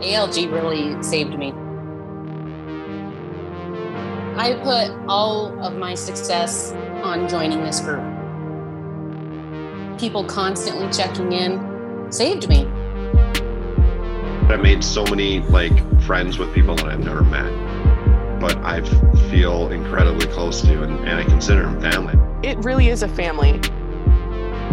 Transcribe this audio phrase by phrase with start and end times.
[0.00, 1.52] ALG really saved me.
[4.36, 8.04] I put all of my success on joining this group.
[9.98, 12.66] People constantly checking in saved me.
[14.48, 15.72] I made so many like
[16.02, 17.50] friends with people that I've never met,
[18.38, 18.82] but I
[19.30, 22.14] feel incredibly close to and, and I consider them family.
[22.46, 23.60] It really is a family.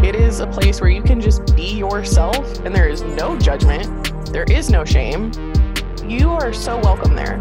[0.04, 4.12] It is a place where you can just be yourself and there is no judgment,
[4.34, 5.32] there is no shame.
[6.06, 7.38] You are so welcome there.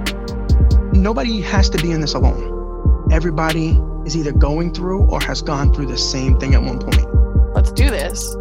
[0.93, 3.09] Nobody has to be in this alone.
[3.11, 7.05] Everybody is either going through or has gone through the same thing at one point.
[7.52, 8.33] Let's do this.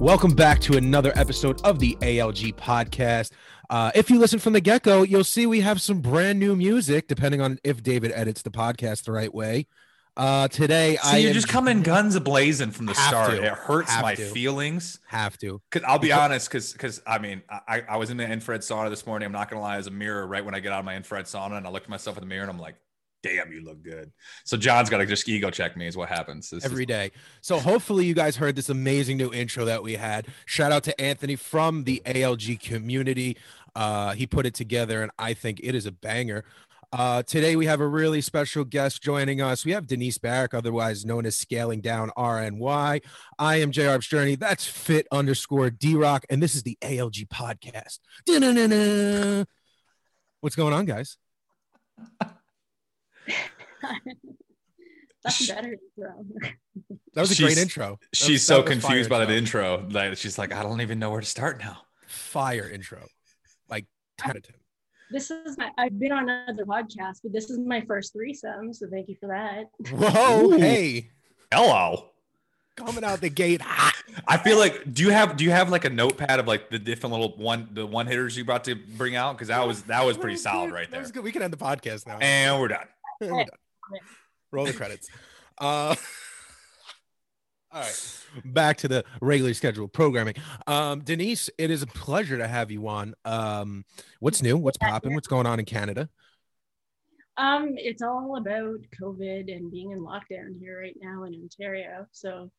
[0.00, 3.32] Welcome back to another episode of the ALG podcast.
[3.68, 6.56] Uh, if you listen from the get go, you'll see we have some brand new
[6.56, 9.66] music, depending on if David edits the podcast the right way.
[10.18, 13.30] Uh, today, So I you am- just coming guns a blazing from the start.
[13.30, 13.42] to.
[13.42, 14.24] It hurts my to.
[14.30, 14.98] feelings.
[15.06, 15.62] have to.
[15.70, 18.90] Cause I'll be honest, because because I mean I, I was in the infrared sauna
[18.90, 19.26] this morning.
[19.26, 21.26] I'm not gonna lie, as a mirror right when I get out of my infrared
[21.26, 22.74] sauna, and I looked at myself in the mirror and I'm like,
[23.22, 24.10] damn, you look good.
[24.44, 26.50] So John's gotta just ego check me is what happens.
[26.50, 27.12] This is- every day.
[27.40, 30.26] So hopefully you guys heard this amazing new intro that we had.
[30.46, 33.36] Shout out to Anthony from the ALG community.
[33.76, 36.44] Uh, he put it together, and I think it is a banger.
[36.90, 39.64] Uh, today we have a really special guest joining us.
[39.64, 43.02] We have Denise Barrick, otherwise known as Scaling Down RNY.
[43.38, 44.36] I am JR Journey.
[44.36, 47.98] That's Fit underscore D Rock, and this is the ALG podcast.
[48.24, 49.44] Da-na-na-na.
[50.40, 51.18] What's going on, guys?
[55.24, 55.76] That's better.
[55.96, 56.24] Bro.
[57.14, 57.98] That was a She's- great intro.
[58.00, 60.62] That She's that so was a fire confused by that intro that she's like, I
[60.62, 61.78] don't even know where to start now.
[62.06, 63.04] Fire intro,
[63.68, 63.86] like
[64.18, 64.54] ten of ten.
[65.10, 65.70] This is my.
[65.78, 68.72] I've been on other podcasts, but this is my first threesome.
[68.74, 69.66] So thank you for that.
[69.90, 70.58] Whoa, Ooh.
[70.58, 71.10] hey,
[71.52, 72.10] Hello.
[72.76, 73.62] coming out the gate.
[74.26, 76.78] I feel like do you have do you have like a notepad of like the
[76.78, 79.34] different little one the one hitters you about to bring out?
[79.34, 81.00] Because that was that was pretty solid right That there.
[81.00, 81.24] was good.
[81.24, 82.18] We can end the podcast now.
[82.18, 82.86] And we're done.
[83.20, 83.46] We're done.
[84.52, 85.08] Roll the credits.
[85.58, 85.94] Uh,
[87.72, 90.34] all right, back to the regularly scheduled programming.
[90.66, 93.14] Um, Denise, it is a pleasure to have you on.
[93.24, 93.84] Um,
[94.20, 94.56] what's new?
[94.56, 95.14] What's popping?
[95.14, 96.08] What's going on in Canada?
[97.36, 102.06] Um, it's all about COVID and being in lockdown here right now in Ontario.
[102.10, 102.50] So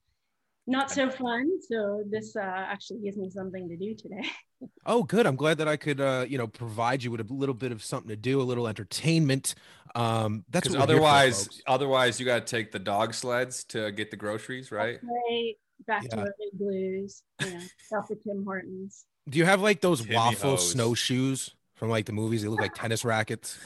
[0.68, 1.50] not so fun.
[1.68, 4.30] So this uh, actually gives me something to do today.
[4.86, 5.26] Oh, good.
[5.26, 7.84] I'm glad that I could, uh, you know, provide you with a little bit of
[7.84, 9.56] something to do, a little entertainment.
[9.96, 13.64] Um, that's Because what we're for, otherwise, otherwise you got to take the dog sleds
[13.66, 15.00] to get the groceries, right?
[15.04, 15.54] Right.
[15.88, 16.10] Back Yeah.
[16.10, 17.24] to our big blues.
[17.42, 19.06] You know, stuff with Tim Hortons.
[19.30, 20.72] Do you have like those Timmy waffle hose.
[20.72, 22.42] snowshoes from like the movies?
[22.42, 23.58] They look like tennis rackets.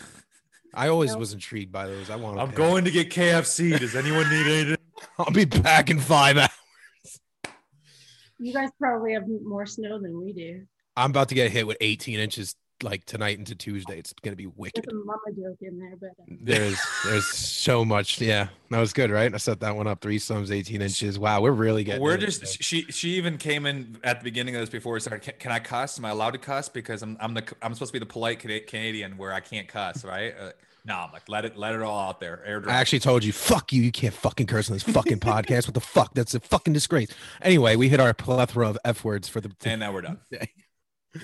[0.76, 1.20] I always No.
[1.20, 2.10] was intrigued by those.
[2.10, 2.40] I want.
[2.40, 3.78] I'm going to get KFC.
[3.80, 4.78] Does anyone need anything?
[5.18, 6.50] I'll be back in five hours.
[8.40, 10.66] You guys probably have more snow than we do.
[10.96, 13.98] I'm about to get hit with 18 inches like tonight into Tuesday.
[13.98, 14.86] It's gonna be wicked.
[14.86, 18.20] There's a mama joke in there, but uh, There's there's so much.
[18.20, 19.34] Yeah, that was good, right?
[19.34, 20.02] I set that one up.
[20.02, 21.18] Three sums, 18 inches.
[21.18, 22.02] Wow, we're really getting.
[22.02, 22.58] We're just today.
[22.60, 25.24] she she even came in at the beginning of this before we started.
[25.24, 25.98] Can, can I cuss?
[25.98, 26.70] Am I allowed to cuss?
[26.70, 30.04] Because I'm I'm the I'm supposed to be the polite Canadian where I can't cuss,
[30.04, 30.34] right?
[30.38, 30.52] Uh,
[30.86, 32.44] no, I'm like let it let it all out there.
[32.46, 33.82] Air I actually told you, fuck you.
[33.82, 35.68] You can't fucking curse on this fucking podcast.
[35.68, 36.14] What the fuck?
[36.14, 37.08] That's a fucking disgrace.
[37.42, 39.52] Anyway, we hit our plethora of f words for the.
[39.64, 40.20] and now we're done.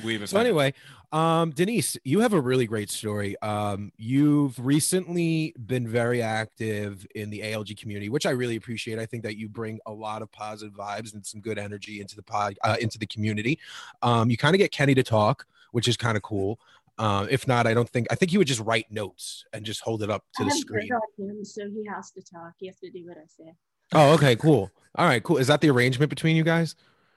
[0.04, 0.74] We even So anyway,
[1.12, 3.40] um, Denise, you have a really great story.
[3.42, 9.00] Um, you've recently been very active in the ALG community, which I really appreciate.
[9.00, 12.16] I think that you bring a lot of positive vibes and some good energy into
[12.16, 13.60] the pod, uh, into the community.
[14.02, 16.60] Um, you kind of get Kenny to talk, which is kind of cool.
[17.00, 19.82] Um, if not, I don't think I think he would just write notes and just
[19.82, 20.90] hold it up to I the screen.
[21.18, 22.52] him, so he has to talk.
[22.58, 23.54] He has to do what I say.
[23.94, 24.70] Oh, okay, cool.
[24.96, 25.38] All right, cool.
[25.38, 26.76] Is that the arrangement between you guys?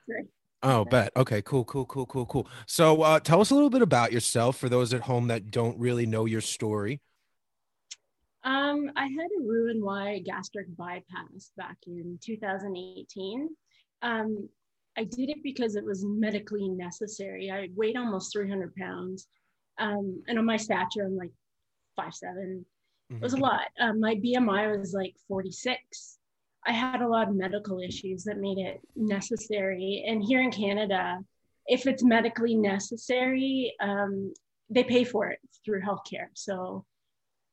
[0.09, 0.27] Right.
[0.63, 1.11] Oh, bet.
[1.17, 2.49] Okay, cool, cool, cool, cool, cool.
[2.67, 5.79] So, uh, tell us a little bit about yourself for those at home that don't
[5.79, 7.01] really know your story.
[8.45, 13.49] Um, I had a Roux-en-Y gastric bypass back in 2018.
[14.03, 14.49] Um,
[14.97, 17.51] I did it because it was medically necessary.
[17.51, 19.27] I weighed almost 300 pounds,
[19.79, 21.31] um, and on my stature, I'm like
[21.97, 22.65] five seven.
[23.11, 23.69] It was a lot.
[23.79, 26.19] Um, my BMI was like 46.
[26.67, 30.05] I had a lot of medical issues that made it necessary.
[30.07, 31.19] And here in Canada,
[31.67, 34.33] if it's medically necessary, um,
[34.71, 36.29] they pay for it through healthcare.
[36.35, 36.85] So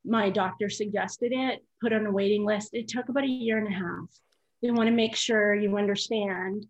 [0.06, 2.69] my doctor suggested it, put on a waiting list.
[2.73, 4.09] It took about a year and a half.
[4.61, 6.65] They want to make sure you understand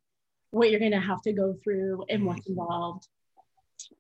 [0.52, 3.08] what you're going to have to go through and what's involved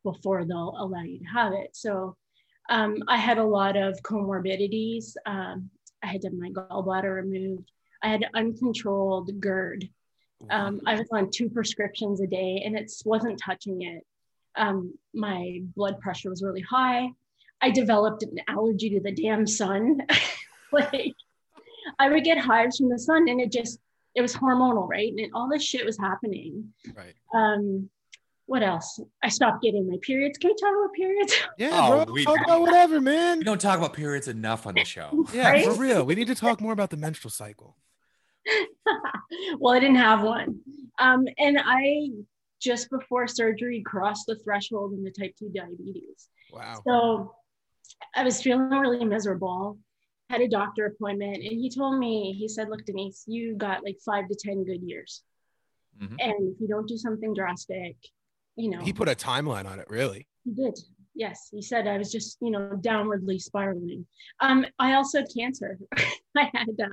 [0.03, 1.75] before they'll allow you to have it.
[1.75, 2.15] So
[2.69, 5.13] um, I had a lot of comorbidities.
[5.25, 5.69] Um,
[6.03, 7.71] I had to have my gallbladder removed.
[8.01, 9.89] I had uncontrolled GERD.
[10.49, 14.05] Um, I was on two prescriptions a day and it wasn't touching it.
[14.55, 17.09] Um, my blood pressure was really high.
[17.61, 19.99] I developed an allergy to the damn sun.
[20.71, 21.13] like
[21.99, 23.79] I would get hives from the sun and it just
[24.15, 25.11] it was hormonal, right?
[25.15, 26.73] And all this shit was happening.
[26.95, 27.13] Right.
[27.33, 27.89] Um,
[28.47, 28.99] what else?
[29.23, 30.37] I stopped getting my periods.
[30.39, 31.33] Can we talk about periods?
[31.57, 32.13] Yeah, Oh, bro.
[32.13, 33.39] we- Talk about whatever, man.
[33.39, 35.25] We don't talk about periods enough on the show.
[35.33, 35.65] Yeah, Right?
[35.65, 36.03] for real.
[36.05, 37.75] We need to talk more about the menstrual cycle.
[39.59, 40.59] well, I didn't have one.
[40.99, 42.09] Um, and I
[42.61, 46.27] just before surgery crossed the threshold into type 2 diabetes.
[46.51, 46.81] Wow.
[46.85, 47.35] So
[48.15, 49.77] I was feeling really miserable.
[50.29, 53.97] Had a doctor appointment, and he told me, he said, Look, Denise, you got like
[54.05, 55.23] five to 10 good years.
[55.99, 56.15] Mhm.
[56.19, 57.95] And if you don't do something drastic,
[58.55, 60.27] you know, He put a timeline on it, really.
[60.43, 60.77] he did.
[61.15, 64.05] Yes, he said I was just, you know, downwardly spiraling.
[64.39, 65.77] Um, I also had cancer.
[66.37, 66.87] I had uh,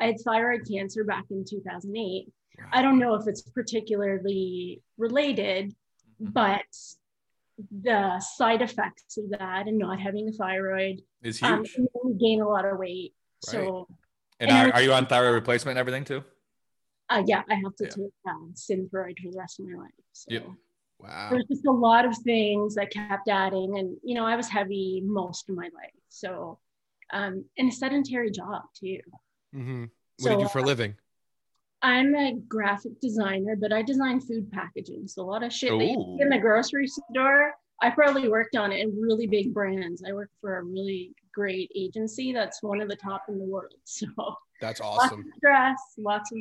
[0.00, 2.28] I had thyroid cancer back in 2008.
[2.72, 5.74] I don't know if it's particularly related,
[6.20, 6.32] Mhm.
[6.32, 6.66] but
[7.82, 11.76] the side effects of that and not having a thyroid, is um, huge.
[11.76, 13.14] you gain a lot of weight.
[13.40, 13.86] So
[14.40, 16.24] and and are, are you on thyroid replacement and everything too?
[17.10, 17.90] uh, yeah, I have to Yeah.
[17.90, 19.90] take uh, Synthroid for the rest of my life.
[20.12, 20.32] So.
[20.34, 20.46] Yep.
[21.00, 21.28] Wow.
[21.30, 25.00] there's just a lot of things that kept adding and you know i was heavy
[25.06, 26.58] most of my life so
[27.12, 28.98] um and a sedentary job too
[29.52, 29.90] hmm What
[30.20, 30.94] so do you do for a living?
[31.82, 35.84] i'm a graphic designer but i design food packaging so a lot of shit that
[35.84, 40.02] you see in the grocery store i probably worked on it in really big brands
[40.08, 43.72] i work for a really great agency that's one of the top in the world
[43.84, 44.06] so
[44.60, 45.24] That's lots of awesome.
[45.36, 46.38] stress lots of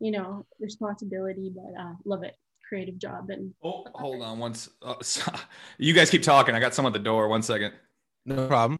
[0.00, 2.34] you know responsibility but uh love it
[2.68, 4.68] creative job and Oh, hold on once.
[4.82, 5.32] Uh, so-
[5.78, 6.54] you guys keep talking.
[6.54, 7.28] I got someone at the door.
[7.28, 7.72] One second.
[8.24, 8.78] No problem.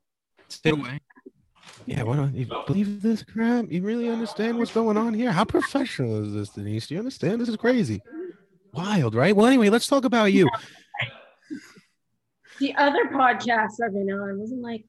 [0.49, 1.01] Stay away.
[1.87, 3.71] Yeah, why don't you believe this crap?
[3.71, 5.31] You really understand what's going on here?
[5.31, 6.87] How professional is this, Denise?
[6.89, 7.41] Do you understand?
[7.41, 8.03] This is crazy.
[8.73, 9.35] Wild, right?
[9.35, 10.49] Well, anyway, let's talk about you.
[12.59, 14.89] The other podcasts I've been on wasn't like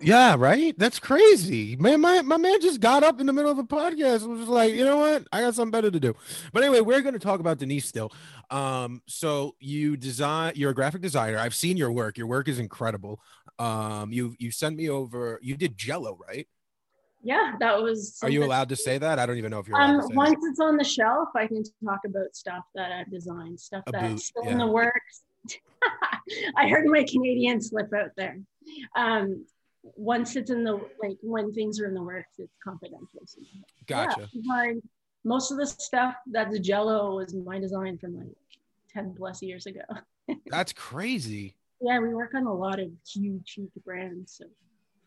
[0.00, 0.74] Yeah, right?
[0.78, 1.76] That's crazy.
[1.76, 4.40] Man, my, my man just got up in the middle of a podcast and was
[4.40, 5.26] just like, you know what?
[5.32, 6.14] I got something better to do.
[6.52, 8.12] But anyway, we're going to talk about Denise still.
[8.50, 11.38] Um, so you design, you're a graphic designer.
[11.38, 12.18] I've seen your work.
[12.18, 13.20] Your work is incredible.
[13.58, 16.46] Um, you you sent me over, you did Jello, right?
[17.22, 18.18] yeah, that was.
[18.22, 19.18] Are you allowed to say that?
[19.18, 22.00] I don't even know if you're Um, once it's on the shelf, I can talk
[22.06, 24.52] about stuff that I've designed, stuff A that's boot, still yeah.
[24.52, 25.22] in the works.
[26.56, 28.38] I heard my Canadian slip out there.
[28.96, 29.44] Um,
[29.82, 33.20] once it's in the like when things are in the works, it's confidential.
[33.26, 34.28] So, yeah, Gotcha.
[34.34, 34.82] design-
[35.24, 38.28] most of the stuff that's Jello was my design from like
[38.92, 39.80] ten plus years ago.
[40.46, 41.54] That's crazy.
[41.80, 44.34] Yeah, we work on a lot of huge, huge brands.
[44.38, 44.44] So.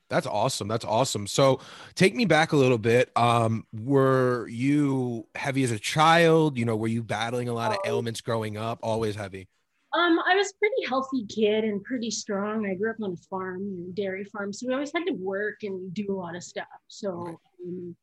[0.10, 0.68] That's awesome.
[0.68, 1.28] That's awesome.
[1.28, 1.62] So
[1.96, 3.10] take me back a little bit.
[3.16, 6.58] Um, were you heavy as a child?
[6.58, 7.90] You know, were you battling a lot of Oh.
[7.90, 8.80] ailments growing up?
[8.84, 9.48] Always heavy.
[9.94, 12.66] Um, I was a pretty healthy kid and pretty strong.
[12.66, 15.94] I grew up on a farm, dairy farm, so we always had to work and
[15.94, 16.66] do a lot of stuff.
[16.88, 17.96] So, um,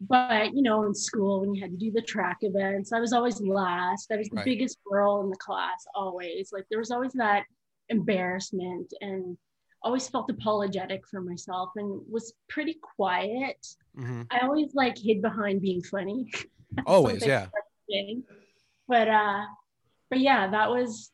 [0.00, 3.12] but you know, in school when you had to do the track events, I was
[3.12, 4.10] always last.
[4.10, 4.44] I was the Right.
[4.44, 6.50] biggest girl in the class, always.
[6.52, 7.44] Like there was always that
[7.90, 9.38] embarrassment, and
[9.82, 13.64] always felt apologetic for myself, and was pretty quiet.
[13.96, 14.26] Mhm.
[14.32, 16.28] I always like hid behind being funny.
[16.86, 17.48] Always, yeah.
[18.88, 19.44] But uh
[20.10, 21.10] but yeah, that was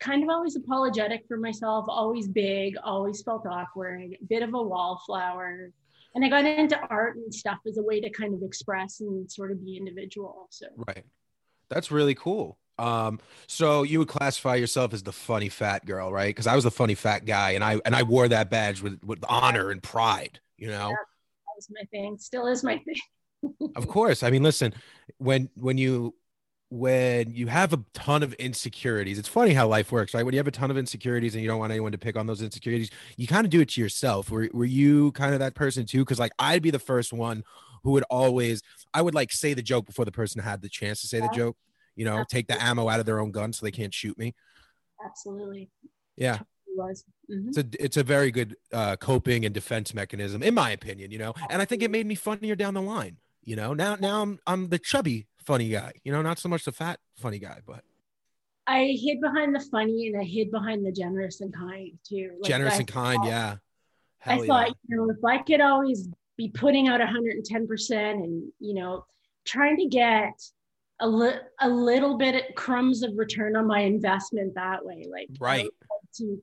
[0.00, 5.70] kind of always apologetic for myself, always big, always felt awkward, bit of a wallflower.
[6.14, 9.30] And I got into art and stuff as a way to kind of express and
[9.30, 10.48] sort of be individual.
[10.50, 11.04] So Right.
[11.68, 12.58] That's really cool.
[12.78, 16.28] Um, so you would classify yourself as the funny fat girl, right?
[16.28, 19.02] Because I was the funny fat guy, and I and I wore that badge with
[19.02, 20.40] with honor and pride.
[20.58, 22.18] You know, that was my thing.
[22.18, 23.70] Still is my thing.
[23.76, 24.22] of course.
[24.22, 24.74] I mean, listen,
[25.18, 26.14] when when you
[26.68, 30.24] when you have a ton of insecurities, it's funny how life works, right?
[30.24, 32.26] When you have a ton of insecurities and you don't want anyone to pick on
[32.26, 34.30] those insecurities, you kind of do it to yourself.
[34.30, 36.00] Were were you kind of that person too?
[36.00, 37.44] Because like I'd be the first one
[37.84, 41.00] who would always I would like say the joke before the person had the chance
[41.02, 41.56] to say the joke.
[41.94, 44.34] You know, take the ammo out of their own gun so they can't shoot me.
[45.04, 45.70] Absolutely.
[46.16, 46.40] Yeah.
[47.30, 47.48] Mhm.
[47.48, 51.10] it's a it's a very good uh, coping and defense mechanism, in my opinion.
[51.10, 53.16] You know, and I think it made me funnier down the line.
[53.44, 55.92] You know, now now I'm I'm the chubby funny guy.
[56.04, 57.82] You know, not so much the fat funny guy, but
[58.66, 62.32] I hid behind the funny and I hid behind the generous and kind too.
[62.40, 63.18] Like, generous I and kind.
[63.18, 63.56] thought- Yeah,
[64.24, 68.74] I Hell thought, you know, if I could always be putting out 110% and, you
[68.74, 69.04] know,
[69.44, 70.32] trying to get
[71.00, 75.06] a, li- a little bit of crumbs of return on my investment that way.
[75.10, 75.68] Like, right.
[76.16, 76.42] to,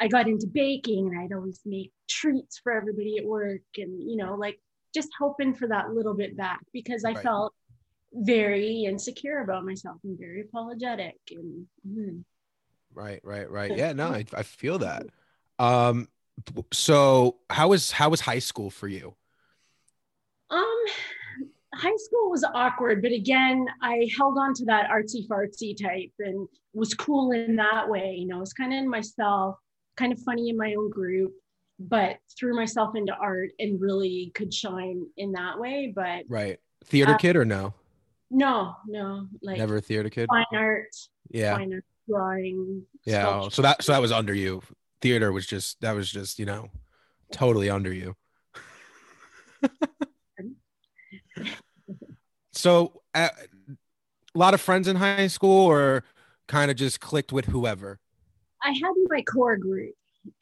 [0.00, 4.16] I got into baking and I'd always make treats for everybody at work and, you
[4.16, 4.58] know, like
[4.92, 7.22] just hoping for that little bit back because I Right.
[7.22, 7.54] felt
[8.14, 12.24] very insecure about myself and very apologetic and mm.
[12.94, 13.76] Right, right, right.
[13.76, 15.06] Yeah, no, I, I feel that.
[15.58, 16.08] Um,
[16.72, 19.14] so how was how was high school for you?
[20.50, 20.84] Um,
[21.74, 26.48] high school was awkward, but again, I held on to that artsy fartsy type and
[26.72, 28.16] was cool in that way.
[28.18, 29.56] You know, I was kind of in myself,
[29.96, 31.32] kind of funny in my own group,
[31.80, 35.92] but threw myself into art and really could shine in that way.
[35.94, 37.74] But right, theater uh, kid or no?
[38.34, 40.26] No, no, like never a theater kid.
[40.28, 40.88] Fine art.
[41.30, 41.56] Yeah.
[41.56, 42.82] Fine art, drawing.
[43.04, 43.28] Yeah.
[43.28, 44.60] Oh, so that so that was under you.
[45.00, 46.68] Theater was just that was just you know
[47.32, 48.16] totally under you.
[52.52, 53.28] so uh,
[54.34, 56.02] a lot of friends in high school or
[56.48, 57.98] kind of just clicked with whoever
[58.62, 59.94] i had my core group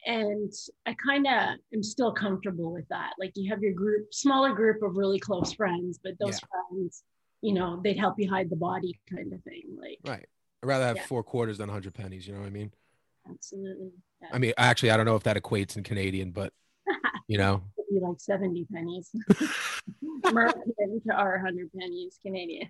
[0.05, 0.51] and
[0.85, 4.81] i kind of am still comfortable with that like you have your group smaller group
[4.83, 6.47] of really close friends but those yeah.
[6.69, 7.03] friends
[7.43, 10.25] you know they'd help you hide the body kind of thing like right
[10.63, 11.05] i'd rather have yeah.
[11.05, 12.71] four quarters than 100 pennies you know what i mean
[13.29, 14.29] absolutely yeah.
[14.33, 16.51] i mean actually i don't know if that equates in canadian but
[17.27, 19.11] you know be like 70 pennies
[20.23, 22.69] American to our 100 pennies Canadian.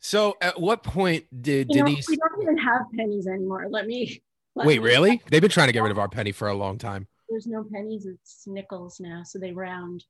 [0.00, 2.08] so, at what point did you Denise?
[2.08, 3.66] Know, we don't even have pennies anymore.
[3.70, 4.22] Let me.
[4.54, 4.88] Let Wait, me...
[4.88, 5.22] really?
[5.30, 7.06] They've been trying to get rid of our penny for a long time.
[7.28, 10.04] There's no pennies; it's nickels now, so they round.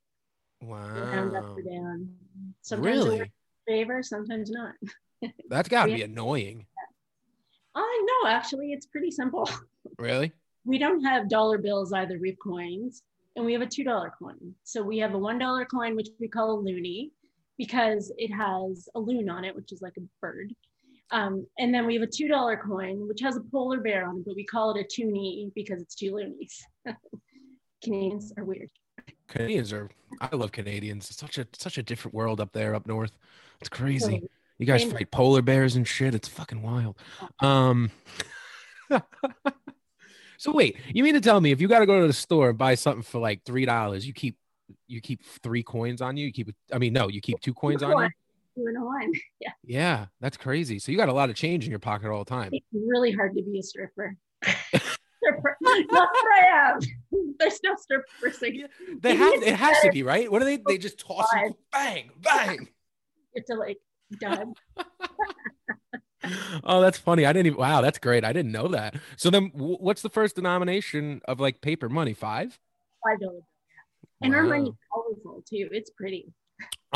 [0.62, 0.94] Wow.
[0.94, 2.08] They round up or down.
[2.62, 3.32] Sometimes really?
[3.66, 4.74] favor, sometimes not.
[5.48, 6.66] That's got to be annoying.
[7.74, 8.30] I know.
[8.30, 9.48] Actually, it's pretty simple.
[9.98, 10.32] Really?
[10.66, 12.18] We don't have dollar bills either.
[12.20, 13.02] We have coins
[13.36, 14.54] and we have a $2 coin.
[14.64, 17.12] So we have a $1 coin, which we call a loonie
[17.56, 20.52] because it has a loon on it, which is like a bird.
[21.12, 24.24] Um, and then we have a $2 coin, which has a polar bear on it,
[24.26, 26.62] but we call it a toonie because it's two loonies.
[27.82, 28.68] Canadians are weird.
[29.28, 29.90] Canadians are,
[30.20, 31.10] I love Canadians.
[31.10, 33.12] It's such a, such a different world up there, up north.
[33.60, 34.28] It's crazy.
[34.58, 36.14] You guys fight polar bears and shit.
[36.14, 36.96] It's fucking wild.
[37.42, 37.90] Um,
[40.38, 42.50] So wait, you mean to tell me if you got to go to the store
[42.50, 44.36] and buy something for like three dollars, you keep
[44.86, 46.26] you keep three coins on you?
[46.26, 48.08] You keep I mean no, you keep two coins on you.
[48.56, 49.12] Two and one.
[49.40, 49.50] Yeah.
[49.64, 50.78] Yeah, that's crazy.
[50.78, 52.50] So you got a lot of change in your pocket all the time.
[52.52, 54.16] It's really hard to be a stripper.
[55.90, 56.08] Not
[56.40, 56.82] have.
[57.38, 58.38] There's no strippers.
[58.42, 58.66] Yeah,
[59.00, 59.42] they have.
[59.42, 60.30] It has to be right.
[60.30, 60.56] What do they?
[60.56, 61.54] They oh, just toss it.
[61.72, 62.68] Bang, bang.
[63.38, 63.76] It's like
[64.18, 64.54] done
[66.64, 67.26] oh, that's funny.
[67.26, 67.58] I didn't even.
[67.58, 68.24] Wow, that's great.
[68.24, 68.96] I didn't know that.
[69.16, 72.14] So then, what's the first denomination of like paper money?
[72.14, 72.58] Five.
[73.04, 73.42] Five dollars.
[74.22, 74.38] And wow.
[74.38, 75.68] our money's colorful too.
[75.72, 76.32] It's pretty.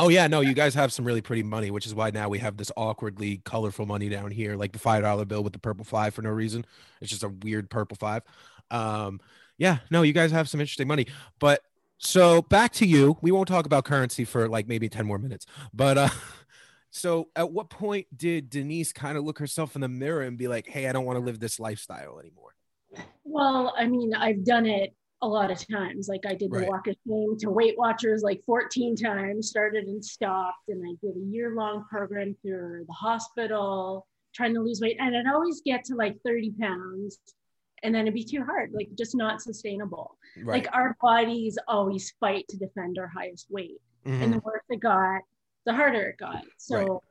[0.01, 2.39] Oh yeah, no, you guys have some really pretty money, which is why now we
[2.39, 5.85] have this awkwardly colorful money down here, like the five dollar bill with the purple
[5.85, 6.65] five for no reason.
[7.01, 8.23] It's just a weird purple five.
[8.71, 9.19] Um,
[9.59, 11.05] yeah, no, you guys have some interesting money.
[11.37, 11.61] But
[11.99, 13.19] so back to you.
[13.21, 15.45] We won't talk about currency for like maybe 10 more minutes.
[15.71, 16.09] But uh
[16.93, 20.49] So, at what point did Denise kind of look herself in the mirror and be
[20.49, 22.53] like, "Hey, I don't want to live this lifestyle anymore"?
[23.23, 26.07] Well, I mean, I've done it a lot of times.
[26.07, 26.67] Like I did the right.
[26.67, 31.15] walk of shame to Weight Watchers like 14 times, started and stopped, and I did
[31.15, 35.83] a year long program through the hospital trying to lose weight, and I'd always get
[35.85, 37.19] to like 30 pounds.
[37.83, 40.15] And then it'd be too hard, like just not sustainable.
[40.37, 40.63] Right.
[40.63, 43.81] Like our bodies always fight to defend our highest weight.
[44.05, 44.21] Mm-hmm.
[44.21, 45.21] And the worse it got,
[45.65, 46.43] the harder it got.
[46.57, 47.01] So right.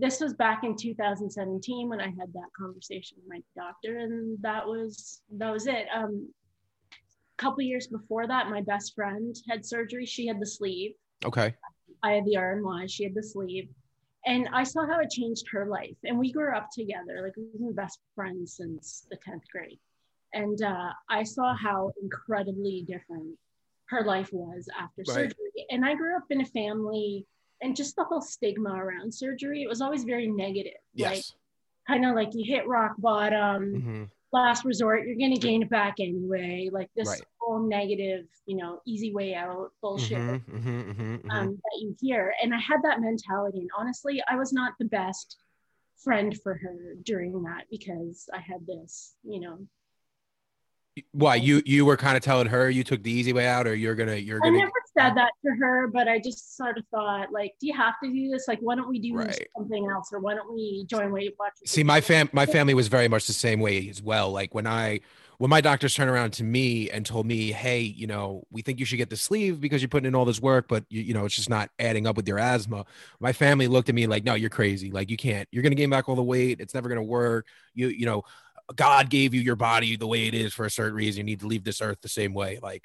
[0.00, 4.66] this was back in 2017 when I had that conversation with my doctor, and that
[4.66, 5.86] was that was it.
[5.94, 6.28] Um,
[7.40, 10.06] couple years before that, my best friend had surgery.
[10.06, 10.92] She had the sleeve.
[11.24, 11.54] Okay.
[12.02, 12.90] I had the RNY.
[12.90, 13.68] She had the sleeve.
[14.26, 15.96] And I saw how it changed her life.
[16.04, 17.22] And we grew up together.
[17.22, 19.78] Like we've been best friends since the 10th grade.
[20.34, 23.36] And uh, I saw how incredibly different
[23.86, 25.14] her life was after right.
[25.14, 25.66] surgery.
[25.70, 27.26] And I grew up in a family
[27.62, 30.80] and just the whole stigma around surgery, it was always very negative.
[30.94, 31.10] Yes.
[31.10, 31.24] Like
[31.88, 34.04] kind of like you hit rock bottom, mm-hmm.
[34.32, 36.68] Last resort, you're gonna gain it back anyway.
[36.72, 37.22] Like this right.
[37.38, 41.30] whole negative, you know, easy way out bullshit mm-hmm, mm-hmm, mm-hmm, mm-hmm.
[41.30, 42.34] um, that you hear.
[42.42, 43.60] And I had that mentality.
[43.60, 45.36] And honestly, I was not the best
[46.02, 49.58] friend for her during that because I had this, you know,
[51.12, 53.74] why you you were kind of telling her you took the easy way out or
[53.74, 56.84] you're gonna you're gonna i never said that to her but i just sort of
[56.90, 58.46] thought like do you have to do this?
[58.48, 59.48] Like why don't we do right.
[59.56, 61.70] something else or why don't we join weight watchers?
[61.70, 64.30] See my fam my family was very much the same way as well.
[64.30, 65.00] Like when i
[65.38, 68.78] when my doctors turned around to me and told me hey you know we think
[68.78, 71.14] you should get the sleeve because you're putting in all this work but you, you
[71.14, 72.84] know it's just not adding up with your asthma.
[73.20, 74.90] My family looked at me like no you're crazy.
[74.90, 76.60] Like you can't you're gonna gain back all the weight.
[76.60, 77.46] It's never gonna work.
[77.74, 78.24] You you know
[78.74, 81.18] God gave you your body the way it is for a certain reason.
[81.18, 82.60] You need to leave this earth the same way.
[82.62, 82.84] Like,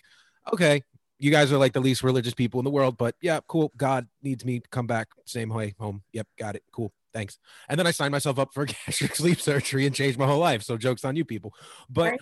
[0.51, 0.81] okay,
[1.19, 3.71] you guys are like the least religious people in the world, but yeah, cool.
[3.77, 6.03] God needs me to come back same way home.
[6.13, 6.63] Yep, got it.
[6.71, 6.91] Cool.
[7.13, 7.39] Thanks.
[7.69, 10.63] And then I signed myself up for gastric sleeve surgery and changed my whole life.
[10.63, 11.53] So jokes on you people.
[11.89, 12.19] But Right.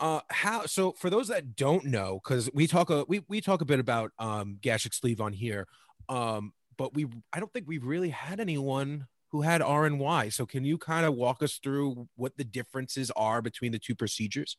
[0.00, 3.60] uh how so for those that don't know because we talk a we, we talk
[3.60, 5.68] a bit about um gastric sleeve on here
[6.08, 10.64] um but we i don't think we've really had anyone who had rny so can
[10.64, 14.56] you kind of walk us through what the differences are between the two procedures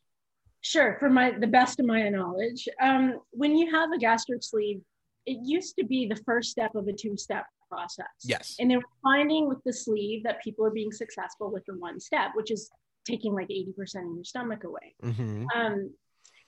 [0.66, 4.82] Sure, for my the best of my knowledge, um, when you have a gastric sleeve,
[5.28, 8.08] it used to be the first step of a two-step process.
[8.24, 11.78] yes And they were finding with the sleeve that people are being successful with the
[11.78, 12.72] one step, which is
[13.08, 14.96] taking like 80% of your stomach away.
[15.04, 15.46] mm-hmm.
[15.56, 15.94] Um,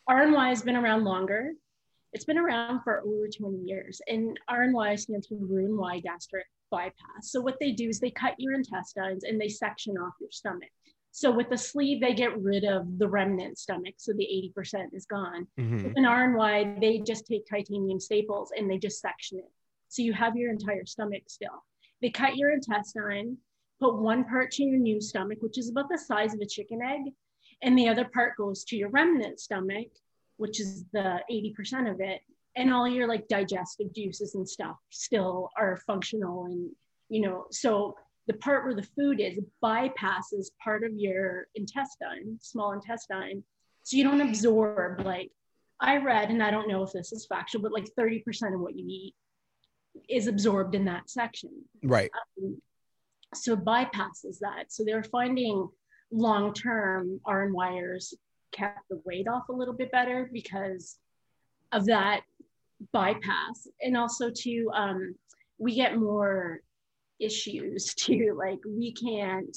[0.09, 1.53] RNY has been around longer.
[2.13, 4.01] It's been around for over 20 years.
[4.07, 7.21] And RNY stands for Roux-en-Y gastric bypass.
[7.21, 10.71] So what they do is they cut your intestines and they section off your stomach.
[11.17, 13.95] So with the sleeve, they get rid of the remnant stomach.
[13.97, 15.47] So the 80% is gone.
[15.59, 15.83] Mm-hmm.
[15.83, 19.51] With an RNY, they just take titanium staples and they just section it.
[19.87, 21.63] So you have your entire stomach still.
[22.03, 23.35] They cut your intestine,
[23.79, 26.81] put one part to your new stomach, which is about the size of a chicken
[26.83, 27.11] egg,
[27.63, 29.87] and the other part goes to your remnant stomach,
[30.35, 32.21] which is the 80% of it.
[32.55, 36.45] And all your like digestive juices and stuff still are functional.
[36.45, 36.69] And,
[37.09, 37.95] you know, so
[38.27, 43.43] the part where the food is bypasses part of your intestine, small intestine.
[43.83, 45.31] So you don't absorb like
[45.79, 48.75] I read, and I don't know if this is factual, but like 30% of what
[48.75, 49.15] you eat
[50.09, 51.51] is absorbed in that section.
[51.83, 52.09] right
[52.41, 52.61] Um,
[53.33, 54.65] so it bypasses that.
[54.71, 55.67] So they're finding
[56.11, 58.13] long term RNYers
[58.51, 60.97] kept the weight off a little bit better because
[61.71, 62.21] of that
[62.93, 63.67] bypass.
[63.81, 65.15] And also, to um,
[65.57, 66.61] we get more
[67.19, 68.35] issues too.
[68.37, 69.55] Like, we can't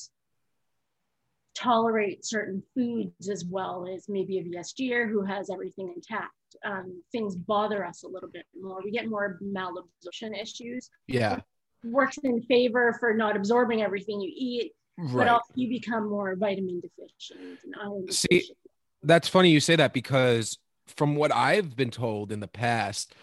[1.55, 6.33] tolerate certain foods as well as maybe a VSGer who has everything intact.
[6.65, 8.81] Um, things bother us a little bit more.
[8.83, 11.41] We get more malabsorption issues yeah
[11.85, 15.17] works in favor for not absorbing everything you eat, right.
[15.17, 18.59] but also you become more vitamin deficient and iron See, deficient.
[19.03, 23.15] that's funny you say that because from what I've been told in the past,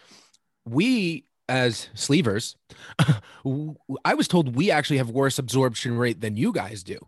[0.65, 2.55] we as sleevers,
[4.05, 6.99] I was told we actually have worse absorption rate than you guys do.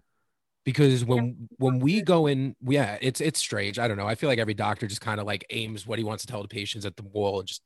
[0.65, 3.79] Because when when we go in, yeah, it's it's strange.
[3.79, 4.05] I don't know.
[4.05, 6.41] I feel like every doctor just kind of like aims what he wants to tell
[6.41, 7.61] the patients at the wall and just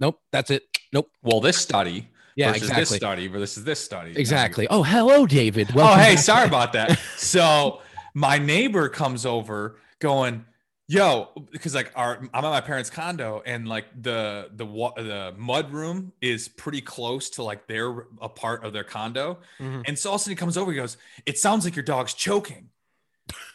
[0.00, 0.64] nope, that's it.
[0.92, 1.08] Nope.
[1.22, 2.96] Well, this study Yeah, versus this exactly.
[2.96, 4.12] study versus this is this study.
[4.16, 4.66] Exactly.
[4.68, 5.68] Oh, hello, David.
[5.76, 6.18] Oh, hey, back.
[6.18, 6.98] sorry about that.
[7.16, 7.80] So
[8.14, 10.44] my neighbor comes over going,
[10.88, 14.64] yo, because like our I'm at my parents' condo and like the the
[14.96, 19.38] the mud room is pretty close to like their a part of their condo.
[19.60, 19.84] Mhm.
[19.86, 20.96] And so all of a sudden he comes over, he goes,
[21.26, 22.70] It sounds like your dog's choking.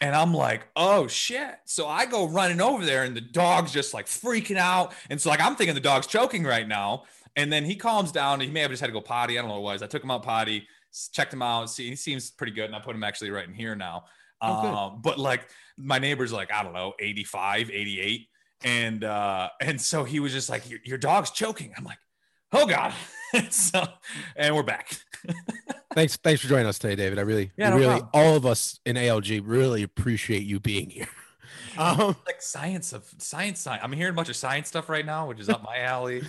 [0.00, 1.56] And I'm like, oh shit.
[1.64, 4.94] So I go running over there and the dog's just like freaking out.
[5.10, 7.04] And so like I'm thinking the dog's choking right now.
[7.36, 8.38] And then he calms down.
[8.38, 9.36] He may have just had to go potty.
[9.36, 9.82] I don't know what it was.
[9.82, 10.68] I took him out potty,
[11.12, 11.68] checked him out.
[11.70, 12.66] See, he seems pretty good.
[12.66, 14.04] And I put him actually right in here now.
[14.46, 18.28] Oh, um, but like my neighbor's like, I don't know, 85, 88.
[18.64, 21.72] And uh, and so he was just like, Your, your dog's choking.
[21.76, 21.98] I'm like,
[22.52, 22.94] oh God.
[23.50, 23.84] so
[24.36, 24.96] and we're back.
[25.94, 27.20] Thanks, thanks for joining us today, David.
[27.20, 28.10] I really, Yeah, no really, problem.
[28.14, 31.06] all of us in ALG really appreciate you being here.
[31.76, 33.82] Um, like science of science, science.
[33.82, 36.22] I'm hearing a bunch of science stuff right now, which is up my alley.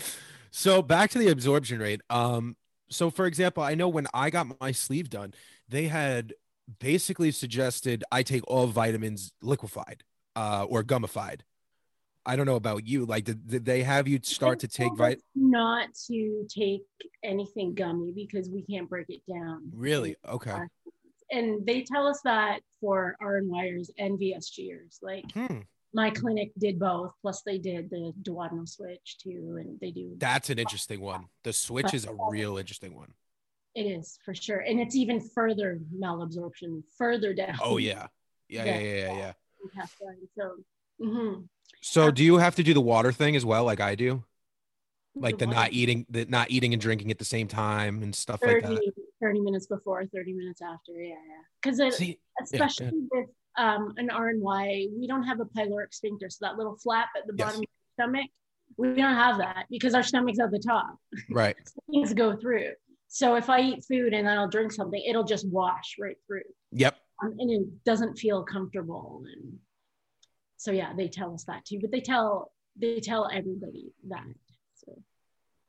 [0.49, 2.01] So back to the absorption rate.
[2.09, 2.55] Um,
[2.89, 5.35] so for example, I know when I got my sleeve done,
[5.69, 6.33] they had
[6.79, 10.03] basically suggested I take all vitamins liquefied
[10.35, 11.41] uh, or gummified.
[12.25, 13.05] I don't know about you.
[13.05, 15.21] Like, did, did they have you start to take vit?
[15.35, 16.81] Not to take
[17.23, 19.69] anything gummy because we can't break it down.
[19.71, 20.15] Really?
[20.27, 20.51] Okay.
[20.51, 20.65] Uh,
[21.31, 24.97] And they tell us that for RNYers and VSGers.
[25.03, 25.59] Like Hmm.
[25.93, 30.15] my clinic did both, plus they did the duodenal switch too, and they do.
[30.17, 31.25] That's an interesting one.
[31.43, 33.13] The switch is a real interesting one.
[33.75, 37.57] It is for sure, and it's even further malabsorption, further down.
[37.61, 38.07] Oh yeah.
[38.47, 38.79] Yeah, yeah, Yeah.
[38.79, 39.33] yeah, yeah,
[39.77, 39.85] yeah.
[40.37, 40.55] So,
[41.01, 41.47] mhm.
[41.81, 44.23] So do you have to do the water thing as well, like I do?
[45.15, 45.55] Like the what?
[45.55, 48.79] not eating, the not eating and drinking at the same time and stuff 30, like
[48.81, 48.93] that.
[49.21, 50.91] 30 minutes before, 30 minutes after.
[50.93, 51.41] Yeah, yeah.
[51.61, 51.79] Because
[52.41, 56.29] especially with um, an RNY, we don't have a pyloric sphincter.
[56.29, 57.45] So that little flap at the Yes.
[57.47, 58.29] bottom of the stomach,
[58.77, 60.97] we don't have that because our stomach's at the top.
[61.29, 61.55] right.
[61.91, 62.71] Things go through.
[63.15, 66.41] So if I eat food and then I'll drink something, it'll just wash right through.
[66.73, 66.97] Yep.
[67.23, 69.23] Um, and it doesn't feel comfortable.
[69.33, 69.53] And
[70.57, 71.79] so yeah, they tell us that too.
[71.79, 74.25] But they tell they tell everybody that.
[74.73, 75.01] So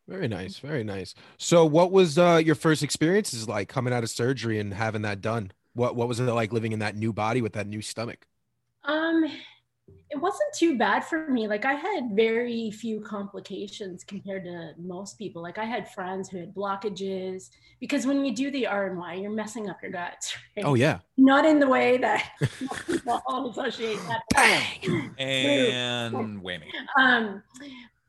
[0.08, 0.58] Very nice.
[0.58, 1.14] Very nice.
[1.38, 5.20] So what was uh, your first experiences like coming out of surgery and having that
[5.20, 5.52] done?
[5.74, 8.26] What what was it like living in that new body with that new stomach?
[8.82, 9.24] Um,
[10.10, 11.48] it wasn't too bad for me.
[11.48, 15.42] Like I had very few complications compared to most people.
[15.42, 19.68] Like I had friends who had blockages because when you do the RNY, you're messing
[19.68, 20.36] up your guts.
[20.56, 20.64] right?
[20.64, 20.98] Oh yeah.
[21.16, 24.22] Not in the way that most people associate that.
[24.34, 25.14] Bang.
[25.18, 26.70] And whammy.
[26.98, 27.42] um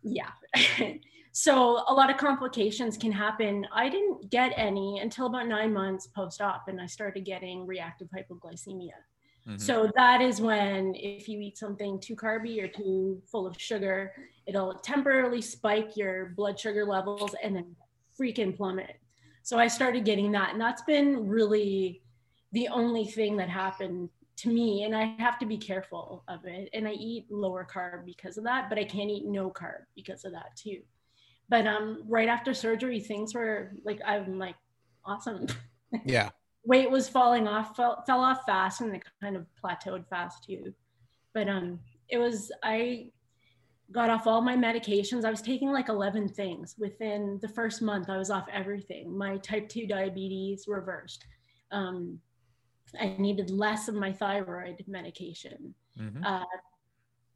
[0.04, 0.30] yeah
[1.32, 6.08] so a lot of complications can happen i didn't get any until about nine months
[6.08, 8.92] post-op and i started getting reactive hypoglycemia
[9.48, 9.60] Mhm.
[9.60, 14.14] so that is when if you eat something too carby or too full of sugar
[14.46, 17.76] it'll temporarily spike your blood sugar levels and then
[18.20, 19.00] freaking plummet
[19.44, 22.02] so i started getting that and that's been really
[22.52, 26.70] the only thing that happened to me and i have to be careful of it
[26.74, 30.26] and i eat lower carb because of that but i can't eat no carb because
[30.26, 30.82] of that too
[31.50, 34.56] but um right after surgery things were like i'm like
[35.06, 35.48] awesome
[36.06, 36.30] Yeah.
[36.68, 40.74] Weight was falling off fell, fell off fast and it kind of plateaued fast too.
[41.34, 43.10] But um it was i
[43.94, 45.24] got off all my medications.
[45.24, 46.76] I was taking like 11 things.
[46.78, 49.18] Within the first month i was off everything.
[49.18, 51.26] My type 2 diabetes reversed.
[51.72, 52.20] Um,
[53.00, 55.74] i needed less of my thyroid medication.
[55.98, 56.26] Mhm.
[56.26, 56.46] uh,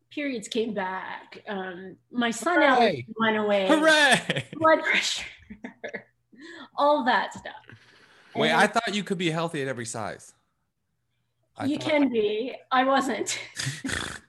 [0.10, 1.41] periods came back.
[1.48, 3.67] Um, my sun allergy went away.
[3.70, 4.44] Hooray!
[4.54, 5.26] blood pressure
[6.76, 7.54] all that stuff
[8.36, 10.34] Wait, I thought you could be healthy at every size.
[11.58, 12.56] I you can be.
[12.72, 13.38] I wasn't.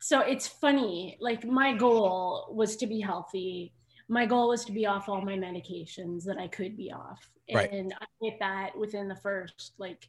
[0.00, 1.16] so it's funny.
[1.20, 3.72] Like my goal was to be healthy.
[4.08, 7.28] My goal was to be off all my medications that I could be off.
[7.52, 7.70] Right.
[7.72, 10.08] And I hit that within the first like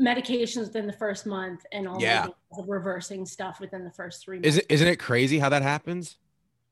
[0.00, 2.28] medications within the first month and all Yeah.
[2.66, 4.48] reversing stuff within the first three months.
[4.48, 6.16] Is it isn't it crazy how that happens?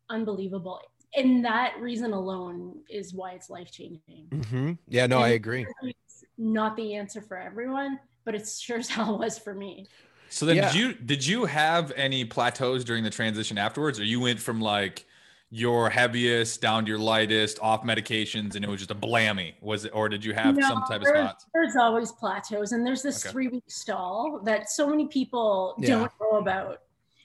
[0.09, 0.81] unbelievable?
[1.17, 4.27] And that reason alone is why it's life changing.
[4.31, 4.73] Mm-hmm.
[4.89, 5.67] Yeah, no, I agree.
[5.83, 9.87] It's not the answer for everyone, but it sure as hell was for me.
[10.29, 10.73] So then, Yeah.
[10.73, 14.61] did you did you have any plateaus during the transition afterwards, or you went from
[14.61, 15.07] like
[15.51, 19.55] your heaviest down to your lightest, off medications, and it was just a blammy?
[19.63, 21.47] Was it, or did you have No, some type of there's- spots?
[21.55, 23.33] There's always plateaus, and there's this Okay.
[23.33, 25.91] three week stall that so many people Yeah.
[25.91, 26.83] don't know about,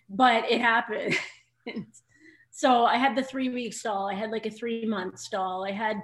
[0.09, 1.17] but it happened.
[2.51, 5.71] so I had the three week stall, I had like a three month stall, I
[5.71, 5.97] had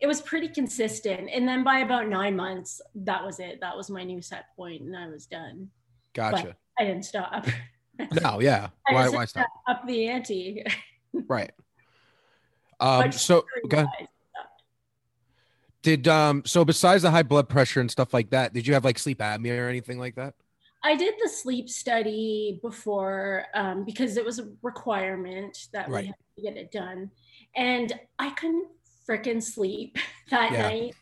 [0.00, 1.30] it was pretty consistent.
[1.32, 3.60] And then by about nine months, that was it.
[3.62, 5.70] That was my new set point, and I was done.
[6.12, 6.56] Gotcha.
[6.78, 7.46] I didn't stop.
[8.12, 8.68] No, yeah.
[8.90, 9.46] Why why stop?
[9.66, 10.62] up the ante.
[11.28, 11.50] Right.
[12.78, 13.86] Um so go
[15.80, 18.84] did um so besides the high blood pressure and stuff like that, did you have
[18.84, 20.34] like sleep apnea or anything like that?
[20.86, 26.02] I did the sleep study before um, because it was a requirement that Right.
[26.02, 27.10] we had to get it done,
[27.56, 28.68] and I couldn't
[29.08, 29.98] frickin' sleep
[30.30, 30.62] that Yeah.
[30.62, 30.94] night.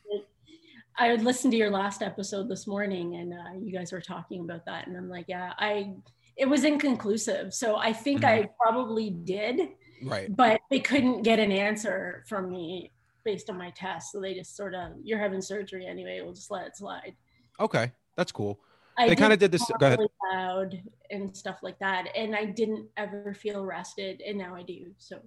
[0.96, 4.40] I would listen to your last episode this morning, and uh, you guys were talking
[4.44, 5.94] about that, and I'm like, yeah, I.
[6.36, 9.68] It was inconclusive, so I think I probably did,
[10.02, 10.34] Right.
[10.34, 12.90] but they couldn't get an answer from me
[13.24, 16.20] based on my test, so they just sort of, you're having surgery anyway.
[16.24, 17.14] We'll just let it slide.
[17.60, 17.92] Okay.
[18.16, 18.58] That's cool.
[18.98, 20.00] I They kind of did this go ahead.
[20.32, 20.80] loud
[21.10, 25.20] and stuff like that and i didn't ever feel rested and now i do so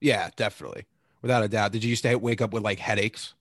[0.00, 0.86] Yeah, definitely.
[1.22, 1.72] Without a doubt.
[1.72, 3.34] Did you used to wake up with like headaches?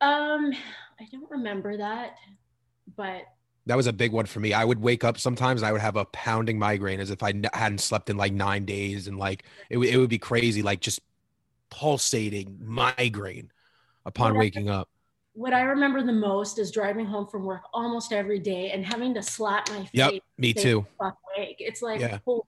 [0.00, 0.52] um
[1.00, 2.14] i don't remember that
[2.96, 3.22] but
[3.66, 4.52] That was a big one for me.
[4.52, 7.30] I would wake up sometimes and I would have a pounding migraine as if I
[7.30, 9.08] n- hadn't slept in like nine days.
[9.08, 11.00] And like it, would- it would be crazy, like just
[11.70, 13.50] pulsating migraine
[14.04, 14.38] upon Yeah.
[14.38, 14.88] waking up.
[15.36, 19.12] What i remember the most is driving home from work almost every day and having
[19.14, 20.12] to slap my face Yep.
[20.38, 20.86] Me say, too.
[20.98, 22.18] fuck awake it's like Yeah.
[22.24, 22.42] holy-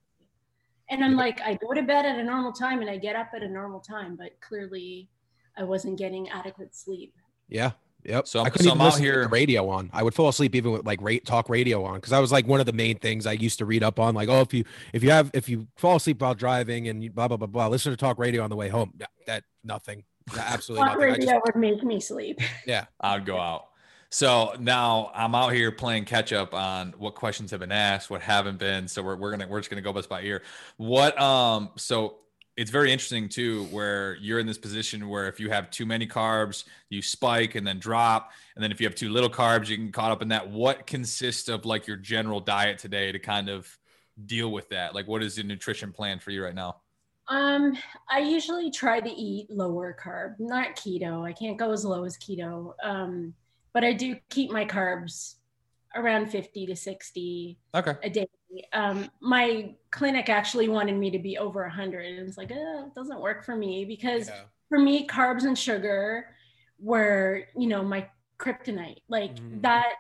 [0.91, 1.19] and i'm Yep.
[1.19, 3.49] like i go to bed at a normal time and i get up at a
[3.49, 5.09] normal time but clearly
[5.57, 7.15] i wasn't getting adequate sleep
[7.49, 7.73] Yeah.
[8.05, 8.29] Yep.
[8.29, 9.91] So I'm- I couldn't so even I'm out listen to here- the radio on.
[9.93, 12.47] I would fall asleep even with like rate talk radio on because I was like
[12.47, 14.15] one of the main things I used to read up on.
[14.15, 17.11] Like, oh, if you if you have if you fall asleep while driving and you
[17.11, 18.93] blah blah blah blah, listen to talk radio on the way home.
[19.01, 20.05] Yeah, that nothing.
[20.37, 21.13] Absolutely Talk nothing.
[21.13, 23.67] Radio just, would make me sleep Yeah, I'd go out.
[24.11, 28.23] So now I'm out here playing catch up on what questions have been asked, what
[28.23, 28.89] haven't been.
[28.89, 30.43] So we're, we're gonna we're just gonna go bus by ear.
[30.77, 32.17] What um so
[32.57, 36.09] it's very interesting too, where you're in this position where if you have too many
[36.09, 39.77] carbs, you spike and then drop, and then if you have too little carbs, you
[39.77, 40.51] can caught up in that.
[40.51, 43.79] What consists of like your general diet today to kind of
[44.27, 44.93] deal with that?
[44.93, 46.79] Like, what is the nutrition plan for you right now?
[47.29, 47.77] Um,
[48.11, 51.27] I usually try to eat lower carb, not keto.
[51.27, 52.73] I can't go as low as keto.
[52.83, 53.35] Um,
[53.75, 55.35] but I do keep my carbs
[55.95, 57.95] around 50 to 60 Okay.
[58.03, 58.27] a day.
[58.73, 62.19] Um, my clinic actually wanted me to be over 100.
[62.19, 64.43] And it's like, oh, it doesn't work for me because yeah.
[64.71, 66.27] for me, carbs and sugar
[66.79, 69.03] were, you know, my kryptonite.
[69.09, 69.63] Like Mhm.
[69.63, 69.95] that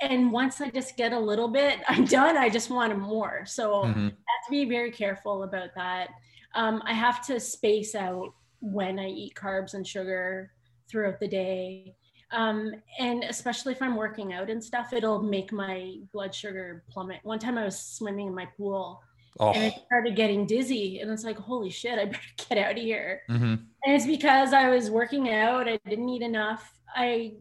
[0.00, 2.36] and once I just get a little bit, I'm done.
[2.36, 3.46] I just want more.
[3.46, 4.08] So Mhm.
[4.08, 6.10] I have to be very careful about that.
[6.54, 10.52] Um, I have to space out when I eat carbs and sugar
[10.88, 11.94] throughout the day.
[12.30, 17.20] Um, and especially if I'm working out and stuff, it'll make my blood sugar plummet.
[17.24, 19.02] One time I was swimming in my pool
[19.40, 19.50] Oh.
[19.52, 22.18] and I started getting dizzy, and it's like, holy shit, I better
[22.50, 23.22] get out of here.
[23.30, 23.64] Mhm.
[23.84, 26.78] And it's because I was working out, I didn't eat enough.
[26.94, 27.34] I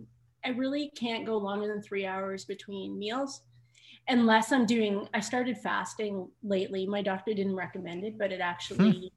[0.46, 3.42] I really can't go longer than three hours between meals
[4.08, 6.86] unless I'm doing I started fasting lately.
[6.88, 9.12] My doctor didn't recommend it, but it actually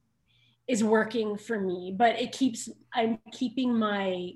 [0.68, 1.94] is working for me.
[1.96, 4.32] But it keeps I'm keeping my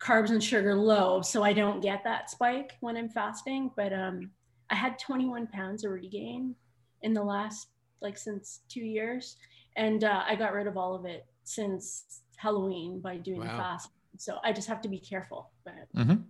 [0.00, 3.70] carbs and sugar low so I don't get that spike when I'm fasting.
[3.76, 4.30] But um
[4.70, 6.54] I had 21 pounds of regain
[7.02, 7.68] in the last
[8.00, 9.36] like since two years.
[9.76, 13.90] And uh, I got rid of all of it since Halloween by doing the fast.
[14.16, 15.50] So I just have to be careful.
[15.64, 16.24] But Mhm.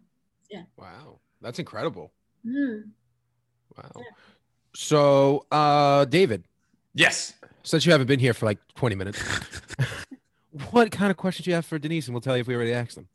[0.51, 0.65] yeah.
[0.77, 2.13] Wow, that's incredible.
[2.47, 2.83] mm,
[3.79, 4.03] Wow.
[4.75, 6.45] So, uh, David,
[6.95, 7.35] Yes.
[7.63, 9.21] since you haven't been here for like 20 minutes,
[10.71, 12.07] what kind of questions do you have for Denise?
[12.07, 13.09] And we'll tell you if we already asked them.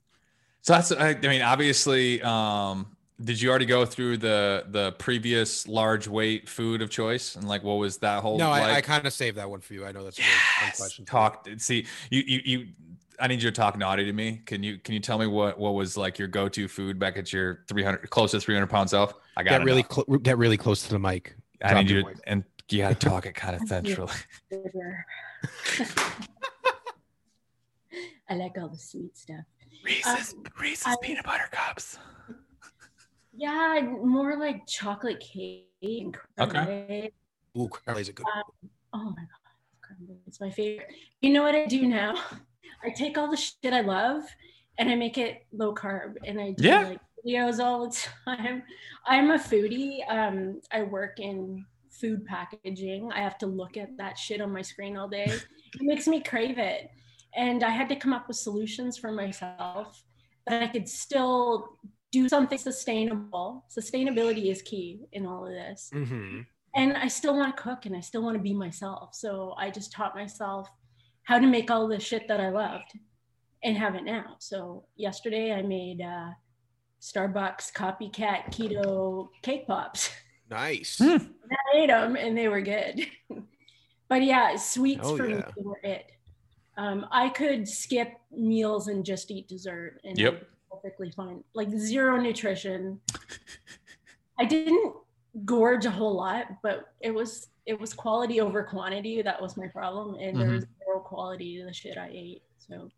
[0.61, 2.87] So that's I, I mean, obviously, um,
[3.21, 7.63] did you already go through the the previous large weight food of choice and like
[7.63, 9.85] what was that whole No, I, I kind of saved that one for you.
[9.85, 11.05] I know that's a really fun question.
[11.05, 11.47] Talk.
[11.57, 12.67] See, you, you, you.
[13.19, 14.41] I need you to talk naughty to me.
[14.45, 17.31] Can you, can you tell me what, what was like your go-to food back at
[17.33, 19.13] your 300, close to 300 pound self?
[19.37, 21.35] I got Get really, cl- get really close to the mic.
[21.63, 24.11] I drop need you, to, and you got to talk it kind of centrally.
[28.29, 29.41] I like all the sweet stuff.
[29.83, 31.97] Reese's, Um, Reese's I- peanut butter cups.
[33.35, 37.11] Yeah, more like chocolate cake and creme Okay.
[37.57, 38.25] Ooh, Crowley's a good.
[38.93, 39.27] Oh my god,
[39.81, 40.87] creme it's my favorite.
[41.21, 42.15] You know what I do now?
[42.83, 44.23] I take all the shit I love
[44.77, 46.83] and I make it low carb and I do Yeah.
[46.89, 48.63] like videos all the time.
[49.05, 49.99] I'm a foodie.
[50.09, 53.11] Um, I work in food packaging.
[53.13, 55.27] I have to look at that shit on my screen all day.
[55.75, 56.89] It makes me crave it.
[57.35, 60.03] And I had to come up with solutions for myself
[60.45, 61.79] that I could still
[62.11, 63.65] do something sustainable.
[63.75, 66.41] Sustainability is key in all of this Mm-hmm.
[66.75, 69.15] and I still want to cook and I still want to be myself.
[69.15, 70.69] So I just taught myself
[71.23, 72.97] how to make all the shit that I loved
[73.63, 74.35] and have it now.
[74.39, 76.31] So yesterday I made uh,
[77.01, 80.09] Starbucks copycat keto cake pops.
[80.49, 80.97] Nice.
[80.97, 81.17] Hmm.
[81.51, 83.07] I ate them and they were good.
[84.09, 86.11] but yeah, sweets Oh, for me were it.
[86.77, 90.33] Um, I could skip meals and just eat dessert and Yep.
[90.33, 91.43] I'd be perfectly fine.
[91.53, 92.99] Like zero nutrition.
[94.39, 94.93] I didn't
[95.45, 99.21] gorge a whole lot, but it was it was quality over quantity.
[99.21, 100.55] That was my problem, and there Mm-hmm.
[100.55, 102.41] was zero quality to the shit I ate.
[102.67, 102.89] So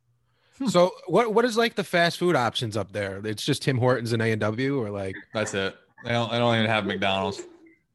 [0.68, 3.22] So, what what is like the fast food options up there?
[3.26, 5.76] It's just Tim Hortons and A and W, or like That's it.
[6.06, 7.42] I don't, I don't even have McDonald's.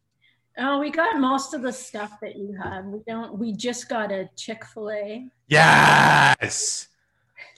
[0.59, 2.85] oh, we got most of the stuff that you have.
[2.87, 3.39] We don't.
[3.39, 6.89] We just got a Chick Fil A, Yes.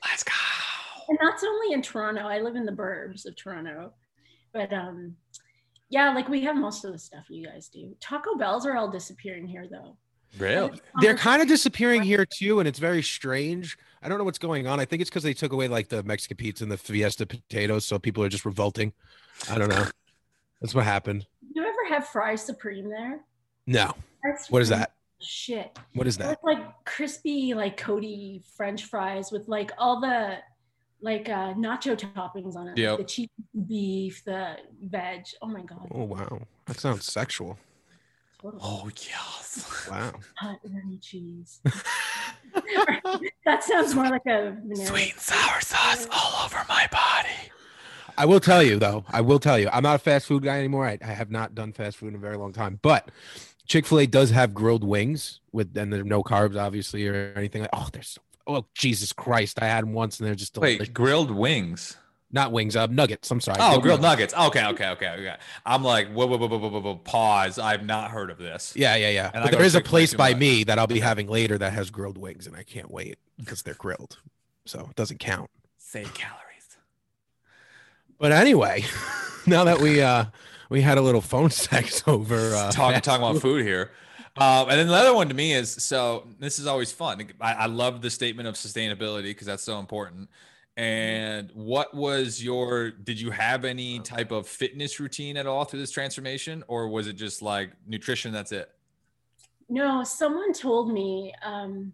[0.05, 0.33] Let's go.
[1.09, 2.22] and that's only in Toronto.
[2.22, 3.92] I live in the burbs of Toronto,
[4.53, 5.16] but um,
[5.92, 7.94] yeah, like we have most of the stuff you guys do.
[8.00, 9.96] Taco Bells are all disappearing here, though.
[10.38, 10.70] Really?
[10.70, 13.76] Um, they're kind of disappearing here too, and it's very strange.
[14.02, 14.81] I don't know what's going on.
[14.81, 17.85] I think it's because they took away like the Mexican pizza and the Fiesta potatoes,
[17.85, 18.94] so people are just revolting.
[19.50, 19.85] I don't know.
[20.62, 21.26] That's what happened.
[21.42, 23.20] Do you ever have fries supreme there?
[23.66, 23.94] No.
[24.22, 24.94] Fries What is that?
[25.20, 25.78] Shit.
[25.94, 26.38] What is They're that?
[26.42, 30.38] like crispy, like Cody French fries with like all the
[31.02, 32.70] like uh nacho toppings on it.
[32.70, 32.98] like Yep.
[32.98, 33.28] the cheese
[33.66, 35.24] beef, the veg.
[35.42, 35.88] Oh my god.
[35.90, 37.58] Oh wow, that sounds sexual.
[38.40, 38.60] Totally.
[38.64, 39.86] Oh yes.
[39.90, 40.12] Wow.
[40.36, 41.60] Hot runny cheese.
[43.44, 44.86] that sounds more like a vanilla.
[44.86, 47.28] Sweet and sour sauce all over my body.
[48.18, 49.04] I will tell you though.
[49.08, 49.68] I will tell you.
[49.72, 50.86] I'm not a fast food guy anymore.
[50.86, 52.78] I, I have not done fast food in a very long time.
[52.82, 53.10] But
[53.66, 57.62] Chick Fil A does have grilled wings with, and there's no carbs, obviously, or anything
[57.62, 57.70] like.
[57.72, 58.08] Oh, there's.
[58.08, 59.62] So, oh Jesus Christ!
[59.62, 60.81] I had them once, and they're just delicious.
[60.81, 61.96] Wait, grilled wings.
[62.31, 62.76] not wings.
[62.76, 63.31] Uh, nuggets.
[63.31, 63.59] I'm sorry.
[63.61, 64.33] Oh, grilled nuggets.
[64.35, 65.37] Okay, okay, okay, okay.
[65.66, 67.59] I'm like, whoa, whoa, whoa, whoa, whoa, whoa, pause.
[67.59, 68.72] I've not heard of this.
[68.74, 69.31] Yeah, yeah, yeah.
[69.35, 70.40] And But go there is a place too by much.
[70.40, 73.62] me that I'll be having later that has grilled wings, and I can't wait because
[73.62, 74.18] they're grilled,
[74.64, 75.50] so it doesn't count.
[75.78, 76.38] Save calories.
[78.18, 78.85] But anyway,
[79.46, 80.26] now that we uh
[80.68, 83.90] we had a little phone sex over uh, talking fast talking about food here.
[84.36, 87.26] Um, and then the other one to me is so this is always fun.
[87.40, 90.30] I, I love the statement of sustainability because that's so important.
[90.76, 95.80] And what was your did you have any type of fitness routine at all through
[95.80, 98.32] this transformation, or was it just like nutrition?
[98.32, 98.70] That's it.
[99.68, 101.92] No, someone told me um,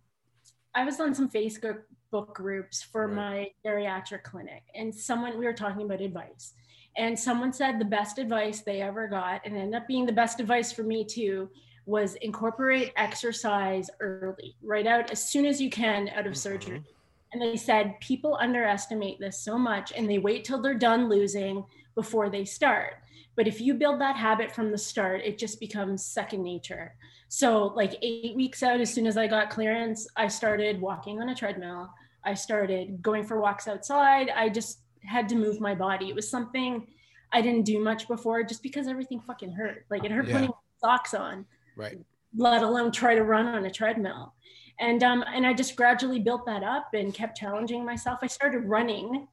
[0.75, 3.53] I was on some Facebook book groups for Right.
[3.65, 6.55] my bariatric clinic, and someone we were talking about advice,
[6.97, 10.39] and someone said the best advice they ever got, and ended up being the best
[10.39, 11.51] advice for me too,
[11.89, 16.81] was incorporate exercise early, right out as soon as you can out of surgery.
[16.81, 17.33] Mm-hmm.
[17.33, 21.65] And they said people underestimate this so much and they wait till they're done losing
[21.95, 22.95] before they start.
[23.37, 26.95] But if you build that habit from the start, it just becomes second nature.
[27.29, 31.29] So, like eight weeks out, as soon as I got clearance, I started walking on
[31.29, 31.91] a treadmill.
[32.25, 34.31] I started going for walks outside.
[34.31, 36.09] I just had to move my body.
[36.09, 36.87] It was something
[37.33, 39.85] I didn't do much before just because everything fucking hurt.
[39.91, 40.35] Like it hurt Yeah.
[40.35, 41.47] putting socks on
[41.79, 41.99] Right.
[42.37, 44.35] let alone try to run on a treadmill.
[44.81, 48.19] And um, and I just gradually built that up and kept challenging myself.
[48.23, 49.27] I started running,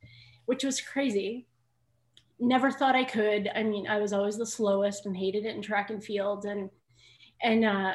[0.46, 1.48] which was crazy.
[2.40, 3.50] Never thought I could.
[3.56, 6.46] I mean, I was always the slowest and hated it in track and field.
[6.46, 6.70] And
[7.42, 7.94] and uh,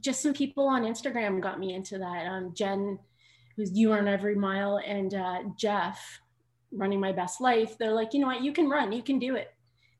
[0.00, 2.26] just some people on Instagram got me into that.
[2.26, 2.98] Um, Jen,
[3.56, 6.20] who's you on every mile, and uh, Jeff,
[6.72, 7.78] running my best life.
[7.78, 9.52] They're like, you know what, you can run, you can do it.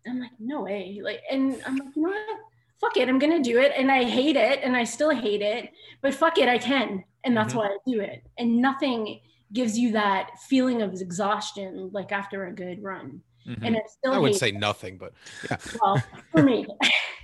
[0.05, 1.01] And I'm like, no way.
[1.03, 2.39] Like, and I'm like, you know what?
[2.81, 3.73] Fuck it, I'm gonna do it.
[3.77, 5.71] And I hate it and I still hate it,
[6.03, 7.05] but fuck it, I can.
[7.25, 7.57] And that's Mhm.
[7.59, 8.27] why I do it.
[8.39, 9.21] And nothing
[9.53, 13.23] gives you that feeling of exhaustion like after a good run.
[13.47, 13.59] Mhm.
[13.63, 15.13] And I still I wouldn't hate say nothing, but
[15.51, 15.57] yeah.
[15.83, 16.67] well for me.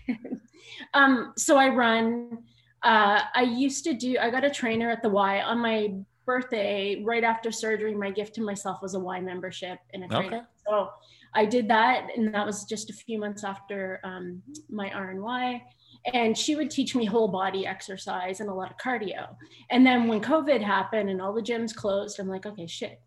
[0.95, 2.45] um, so I run.
[2.83, 4.19] Uh, I used to do.
[4.19, 5.95] I got a trainer at the Y on my
[6.27, 7.95] birthday, right after surgery.
[7.95, 10.37] My gift to myself was a Y membership and a trainer.
[10.38, 10.47] Okay.
[10.67, 10.91] So
[11.35, 15.62] I did that, and that was just a few months after um, my RNY.
[16.12, 19.37] And she would teach me whole body exercise and a lot of cardio.
[19.71, 23.01] And then when COVID happened and all the gyms closed, I'm like, okay, shit.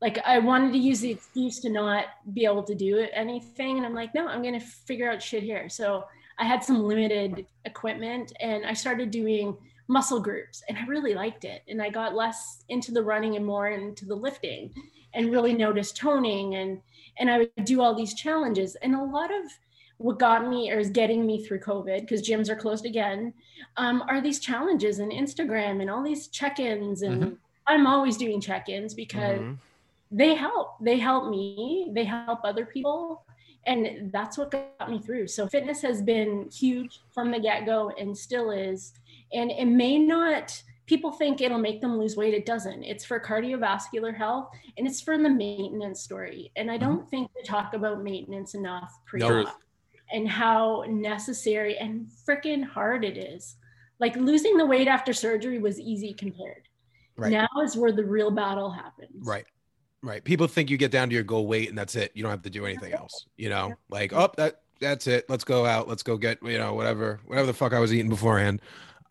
[0.00, 3.86] Like I wanted to use the excuse to not be able to do anything, and
[3.86, 5.68] I'm like, no, I'm gonna figure out shit here.
[5.68, 6.04] So
[6.38, 9.56] I had some limited equipment, and I started doing
[9.88, 11.62] muscle groups, and I really liked it.
[11.68, 14.72] And I got less into the running and more into the lifting,
[15.14, 16.80] and really noticed toning and
[17.18, 18.74] and I would do all these challenges.
[18.76, 19.44] And a lot of
[19.98, 23.32] what got me or is getting me through COVID, because gyms are closed again,
[23.76, 27.02] um, are these challenges and Instagram and all these check-ins.
[27.02, 29.58] And I'm always doing check-ins because Mhm.
[30.10, 30.76] they help.
[30.80, 31.90] They help me.
[31.92, 33.22] They help other people.
[33.64, 35.28] And that's what got me through.
[35.28, 38.92] So fitness has been huge from the get-go and still is.
[39.32, 42.34] And it may not people think it'll make them lose weight.
[42.34, 42.82] It doesn't.
[42.82, 46.50] It's for cardiovascular health and it's for the maintenance story.
[46.56, 47.08] And I don't mm-hmm.
[47.08, 49.46] think we talk about maintenance enough pre No.
[50.12, 53.56] and how necessary and freaking hard it is.
[54.00, 56.68] Like losing the weight after surgery was easy compared.
[57.16, 57.30] Right.
[57.30, 59.26] Now is where the real battle happens.
[59.26, 59.46] Right.
[60.02, 60.24] Right.
[60.24, 62.10] People think you get down to your goal weight and that's it.
[62.14, 63.26] You don't have to do anything else.
[63.36, 65.26] You know, like, oh, that that's it.
[65.28, 65.88] Let's go out.
[65.88, 68.60] Let's go get, you know, whatever, whatever the fuck I was eating beforehand.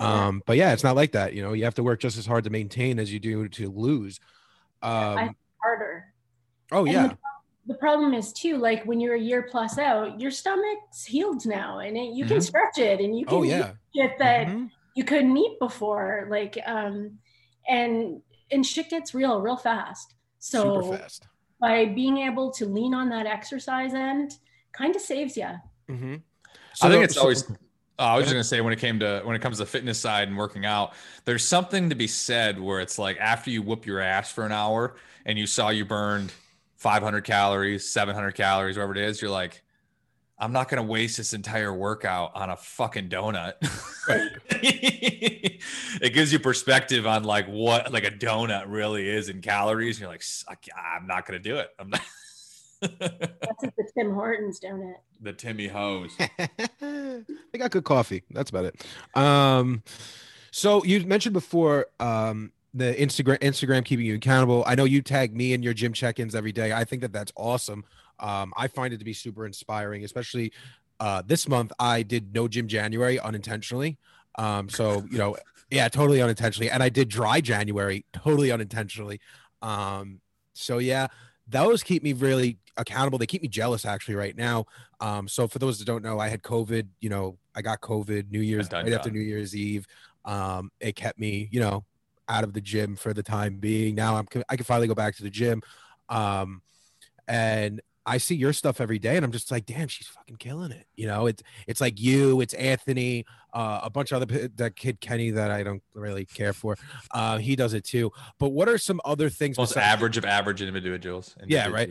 [0.02, 1.34] Um, but yeah, it's not like that.
[1.34, 3.70] You know, you have to work just as hard to maintain as you do to
[3.70, 4.20] lose.
[4.82, 6.06] Um, Harder.
[6.72, 7.08] oh And yeah.
[7.08, 7.18] the,
[7.68, 11.80] the problem is too, like when you're a year plus out, your stomach's healed now,
[11.80, 12.44] and it, you can Mhm.
[12.44, 13.74] stretch it, and you can Oh eat yeah.
[13.96, 14.72] shit that Mhm.
[14.96, 16.28] you couldn't eat before.
[16.32, 17.20] Like, um,
[17.68, 20.16] and and shit gets real real fast.
[20.40, 21.28] So Super fast.
[21.60, 24.32] by being able to lean on that exercise end,
[24.72, 25.50] kind of saves you.
[25.88, 26.16] hmm
[26.82, 27.44] I think it's always.
[28.02, 30.00] Oh, I was just gonna say when it came to when it comes to fitness
[30.00, 30.94] side and working out,
[31.26, 34.52] there's something to be said where it's like after you whoop your ass for an
[34.52, 34.96] hour
[35.28, 36.34] and you saw you burned
[36.78, 39.62] 500 calories, 700 calories, whatever it is, you're like,
[40.40, 43.54] I'm not gonna waste this entire workout on a fucking donut.
[46.02, 50.00] it gives you perspective on like what like a donut really is in calories.
[50.00, 50.24] You're like,
[50.76, 51.70] I'm not gonna do it.
[51.78, 52.02] I'm not.
[52.82, 54.98] That's the Tim Hortons, don't it?
[55.22, 56.16] the Timmy Ho's.
[56.80, 58.24] they got good coffee.
[58.32, 58.86] That's about it.
[59.16, 59.84] Um,
[60.52, 64.64] so you mentioned before um, the Instagram Instagram keeping you accountable.
[64.66, 66.74] I know you tag me in your gym check-ins every day.
[66.74, 67.86] I think that that's awesome.
[68.20, 70.52] Um, I find it to be super inspiring, especially
[71.00, 71.72] uh, this month.
[71.80, 73.98] I did no gym January unintentionally.
[74.38, 75.38] Um, so you know,
[75.70, 79.20] yeah, totally unintentionally, and I did dry January totally unintentionally.
[79.62, 80.22] Um,
[80.54, 81.08] so yeah,
[81.52, 83.20] those keep me really accountable.
[83.20, 84.66] They keep me jealous actually right now.
[85.00, 86.88] Um, so for those that don't know, I had COVID.
[87.00, 89.12] You know, I got COVID New Year's Dun, right dun, after.
[89.12, 89.86] New Year's Eve.
[90.26, 91.84] Um, it kept me, you know,
[92.30, 93.96] out of the gym for the time being.
[93.96, 95.62] Now I'm I can finally go back to the gym.
[96.10, 96.62] Um,
[97.28, 97.82] and
[98.12, 100.86] I see your stuff every day, and I'm just like, damn, she's fucking killing it.
[100.96, 105.00] You know, it's it's like you, it's Anthony, uh, a bunch of other that kid
[105.00, 106.78] Kenny that I don't really care for.
[107.12, 108.12] Uh, he does it too.
[108.38, 109.58] But what are some other things?
[109.58, 111.38] Most besides- average of average individuals.
[111.48, 111.90] Yeah, right.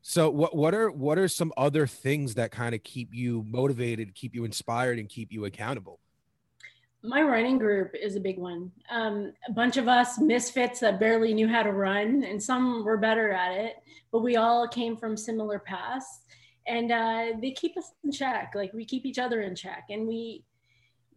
[0.00, 4.14] So what what are what are some other things that kind of keep you motivated,
[4.14, 6.00] keep you inspired, and keep you accountable?
[7.02, 8.72] My running group is a big one.
[8.90, 12.96] Um, a bunch of us misfits that barely knew how to run, and some were
[12.96, 13.76] better at it,
[14.10, 16.20] but we all came from similar paths,
[16.66, 18.52] and uh, they keep us in check.
[18.54, 20.44] Like we keep each other in check, and we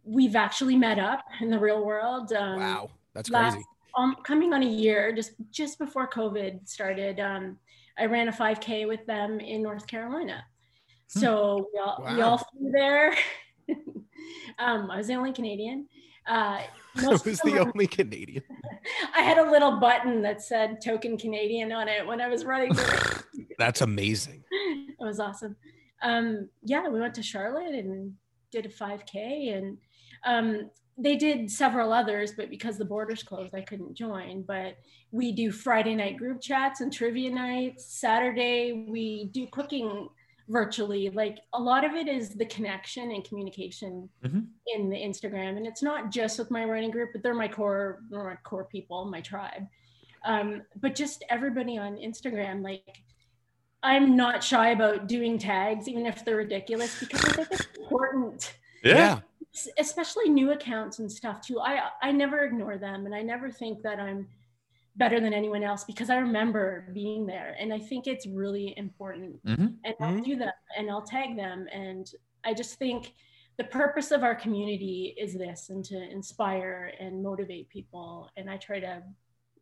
[0.04, 2.32] we've actually met up in the real world.
[2.32, 3.66] Um, wow, that's last- crazy.
[3.96, 7.58] um, coming on a year, just just before COVID started, um,
[7.98, 10.44] I ran a 5K with them in North Carolina.
[11.08, 13.14] So we all, we all flew there.
[14.58, 15.86] um, I was the only Canadian.
[16.26, 16.60] Uh,
[16.96, 18.44] I was the only Canadian.
[19.16, 22.76] I had a little button that said token Canadian on it when I was running.
[23.58, 24.44] That's amazing.
[24.50, 25.56] it was awesome.
[26.02, 28.14] Um, yeah, we went to Charlotte and
[28.50, 29.78] did a 5K, and
[30.24, 34.42] um, they did several others, but because the borders closed, I couldn't join.
[34.42, 34.76] But
[35.10, 37.86] we do Friday night group chats and trivia nights.
[37.86, 40.08] Saturday, we do cooking
[40.52, 41.08] virtually.
[41.10, 44.46] Like a lot of it is the connection and communication Mhm.
[44.74, 48.02] in the Instagram, and it's not just with my running group, but they're my core,
[48.10, 49.66] my core people, my tribe.
[50.24, 53.02] Um, but just everybody on Instagram, like
[53.82, 58.54] I'm not shy about doing tags, even if they're ridiculous, because I think it's important,
[58.84, 59.20] Yeah.
[59.78, 61.58] especially new accounts and stuff too.
[61.60, 64.28] I I never ignore them, and I never think that I'm
[64.96, 69.42] better than anyone else because I remember being there, and I think it's really important.
[69.44, 69.76] Mhm.
[69.84, 70.24] And I'll Mhm.
[70.24, 72.10] do them, and I'll tag them, and
[72.44, 73.14] I just think
[73.56, 78.56] the purpose of our community is this, and to inspire and motivate people, and I
[78.58, 79.02] try to,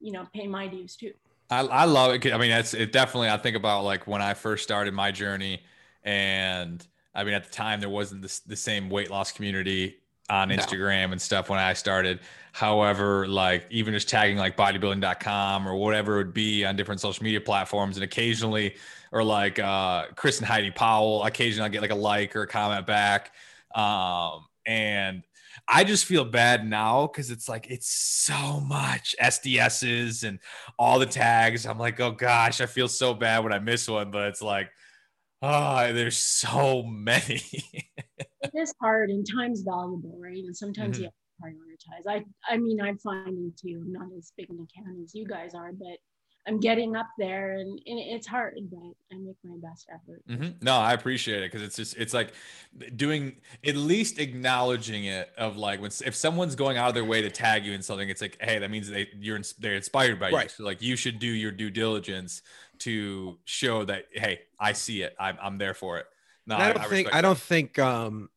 [0.00, 1.14] you know, pay my dues too.
[1.48, 2.32] I, I love it.
[2.32, 2.92] I mean, that's it.
[2.92, 5.62] Definitely, I think about like when I first started my journey,
[6.02, 9.99] and I mean, at the time there wasn't this, the same weight loss community
[10.30, 10.56] on No.
[10.56, 12.20] Instagram and stuff when I started.
[12.52, 17.22] However, like even just tagging like bodybuilding.com or whatever it would be on different social
[17.22, 18.76] media platforms, and occasionally,
[19.12, 22.46] or like uh, Chris and Heidi Powell, occasionally I get like a like or a
[22.46, 23.32] comment back,
[23.74, 25.22] um, and
[25.68, 30.40] I just feel bad now because it's like it's so much SDSs and
[30.78, 31.66] all the tags.
[31.66, 34.70] I'm like, oh gosh, I feel so bad when I miss one, but it's like,
[35.42, 37.42] oh, there's so many.
[38.42, 40.42] it is hard and time's valuable, right?
[40.44, 41.00] And sometimes Mhm.
[41.00, 42.06] you have to prioritize.
[42.10, 45.54] I I mean, I'm finding too, I'm not as big an account as you guys
[45.54, 45.98] are, but
[46.50, 48.80] I'm getting up there and, and it's hard, but
[49.12, 50.26] I make my best effort.
[50.28, 50.60] Mhm.
[50.60, 52.32] No, I appreciate it because it's just it's like
[52.96, 57.22] doing at least acknowledging it of like when if someone's going out of their way
[57.22, 60.30] to tag you in something, it's like hey, that means they you're they're inspired by
[60.30, 60.48] you.
[60.48, 62.42] So like you should do your due diligence
[62.80, 66.06] to show that hey, I see it, I'm I'm there for it.
[66.46, 68.28] No, I don't think I don't think um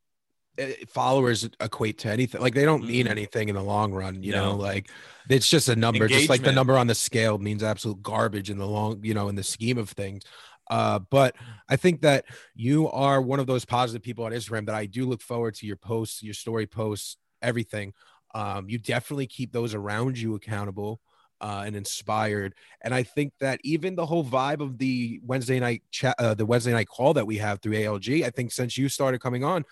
[0.87, 2.41] followers equate to anything.
[2.41, 4.51] Like they don't mean anything in the long run, you No.
[4.51, 4.89] know, like
[5.29, 8.57] it's just a number, just like the number on the scale means absolute garbage in
[8.57, 10.23] the long, you know, in the scheme of things.
[10.69, 11.35] Uh, but
[11.69, 12.25] I think that
[12.55, 15.65] you are one of those positive people on Instagram that I do look forward to
[15.65, 17.93] your posts, your story posts, everything.
[18.33, 21.01] Um, you definitely keep those around you accountable
[21.41, 22.55] uh, and inspired.
[22.81, 26.45] And I think that even the whole vibe of the Wednesday night chat, uh, the
[26.45, 29.65] Wednesday night call that we have through ALG, I think since you started coming on,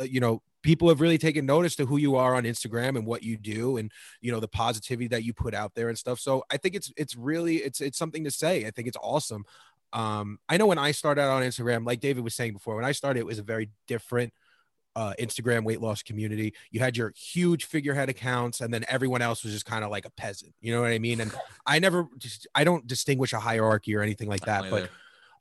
[0.00, 3.22] you know, people have really taken notice to who you are on Instagram and what
[3.22, 3.90] you do, and
[4.20, 6.20] you know the positivity that you put out there and stuff.
[6.20, 8.66] So I think it's it's really it's it's something to say.
[8.66, 9.44] I think it's awesome.
[9.92, 12.84] Um, I know when I started out on Instagram, like David was saying before, when
[12.84, 14.32] I started, it was a very different
[14.94, 16.54] uh, Instagram weight loss community.
[16.70, 20.04] You had your huge figurehead accounts, and then everyone else was just kind of like
[20.04, 20.52] a peasant.
[20.60, 21.20] You know what I mean?
[21.20, 21.32] And
[21.64, 24.64] I never, just, I don't distinguish a hierarchy or anything like that.
[24.70, 24.90] But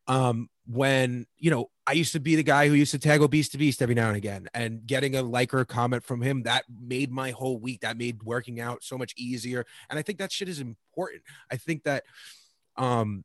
[0.08, 3.48] um, when you know, I used to be the guy who used to tag obese
[3.50, 6.44] to beast every now and again, and getting a like or a comment from him
[6.44, 7.82] that made my whole week.
[7.82, 9.66] That made working out so much easier.
[9.90, 11.24] And I think that shit is important.
[11.50, 12.04] I think that
[12.76, 13.24] um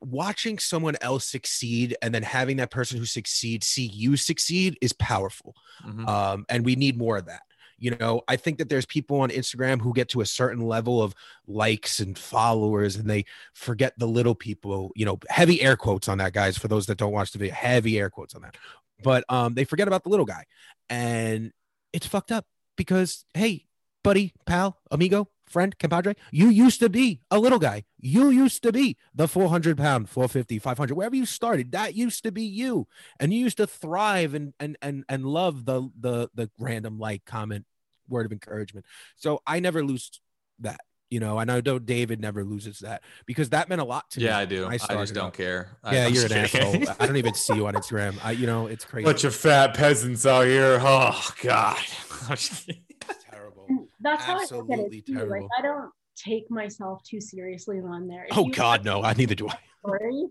[0.00, 4.92] watching someone else succeed and then having that person who succeeds see you succeed is
[4.94, 5.54] powerful
[5.86, 6.08] Mhm.
[6.08, 7.42] um, and we need more of that
[7.82, 11.02] you know i think that there's people on instagram who get to a certain level
[11.02, 11.14] of
[11.46, 13.24] likes and followers and they
[13.54, 16.96] forget the little people you know heavy air quotes on that guys for those that
[16.96, 18.56] don't watch the video heavy air quotes on that.
[19.02, 20.44] But um, they forget about the little guy
[20.88, 21.52] and
[21.92, 23.66] it's fucked up because hey
[24.04, 27.84] buddy pal amigo friend compadre you used to be a little guy.
[27.98, 32.32] You used to be the 400 pound 450 500 wherever you started that used to
[32.32, 32.86] be you.
[33.20, 37.24] And you used to thrive and and and, and love the the the random like
[37.24, 37.66] comment
[38.12, 38.86] word of encouragement
[39.16, 40.20] so i never lose
[40.60, 44.08] that you know and i know david never loses that because that meant a lot
[44.10, 44.62] to me Yeah, I do.
[44.66, 45.32] when I, just don't out.
[45.34, 45.76] care.
[45.82, 46.82] I- yeah I'm you're an kidding.
[46.88, 49.34] asshole i don't even see you on instagram i you know it's crazy Bunch of
[49.34, 50.78] fat peasants out here.
[50.80, 51.76] Oh God.
[52.30, 52.82] I'm just kidding.
[53.10, 55.24] It's terrible mm, That's how I look at it too.
[55.26, 55.42] Like.
[55.58, 58.26] I don't take myself too seriously on there.
[58.30, 60.26] If oh god no i neither do i story,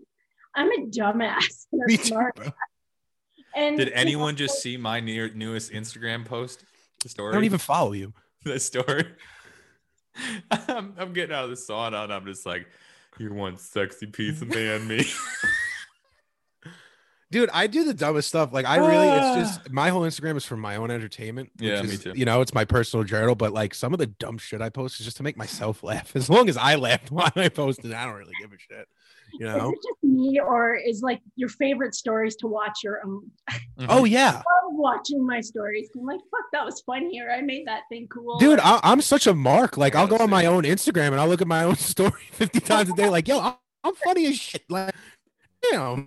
[0.54, 2.34] I'm a dumbass and me a too smart.
[2.36, 2.46] bro.
[3.54, 6.64] And Did you know, anyone just see my near, newest Instagram post?
[7.02, 7.30] The story.
[7.30, 8.12] I don't even follow you.
[8.44, 9.06] the story.
[10.50, 12.66] I'm, I'm getting out of the sauna and I'm just like,
[13.18, 15.04] you're one sexy piece of man, me.
[17.30, 18.52] Dude, I do the dumbest stuff.
[18.52, 19.36] Like I really, it's ah.
[19.36, 21.50] just my whole Instagram is for my own entertainment.
[21.58, 22.12] Yeah, me too.
[22.14, 25.00] You know, it's my personal journal, but like some of the dumb shit I post
[25.00, 26.14] is just to make myself laugh.
[26.14, 28.86] As long as I laugh while I post it, I don't really give a shit.
[29.38, 33.30] You Is it just me, or is like your favorite stories to watch your own?
[33.50, 33.86] Mm-hmm.
[33.88, 35.88] Oh yeah, I love watching my stories.
[35.96, 38.38] I'm like, fuck, that was funny, or I made that thing cool.
[38.38, 39.76] dude, I, I'm such a mark.
[39.76, 42.60] Like I'll go on my own Instagram and I'll look at my own story 50
[42.60, 43.08] times a day.
[43.08, 43.54] Like, yo, I'm,
[43.84, 44.62] I'm funny as shit.
[44.68, 44.94] Like,
[45.64, 46.06] you know,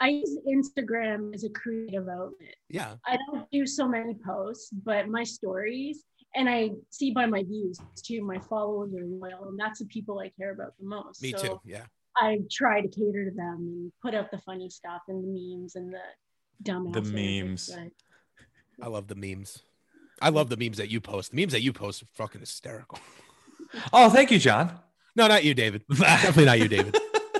[0.00, 2.56] I use Instagram as a creative outlet.
[2.68, 2.94] yeah.
[3.06, 6.02] I don't do so many posts, but my stories,
[6.34, 10.18] and I see by my views too, my followers are loyal, and that's the people
[10.18, 11.22] I care about the most.
[11.22, 11.60] Me So too.
[11.64, 11.84] Yeah.
[12.18, 15.76] I try to cater to them and put out the funny stuff and the memes
[15.76, 16.00] and the
[16.62, 17.70] dumb The memes.
[18.82, 19.62] I love the memes.
[20.22, 21.32] I love the memes that you post.
[21.32, 22.98] The memes that you post are fucking hysterical.
[23.92, 24.78] Oh, thank you, John.
[25.14, 25.82] No, not you, David.
[25.98, 26.96] Definitely not you, David.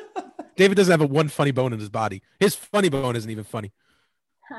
[0.56, 2.22] David doesn't have a one funny bone in his body.
[2.40, 3.72] His funny bone isn't even funny.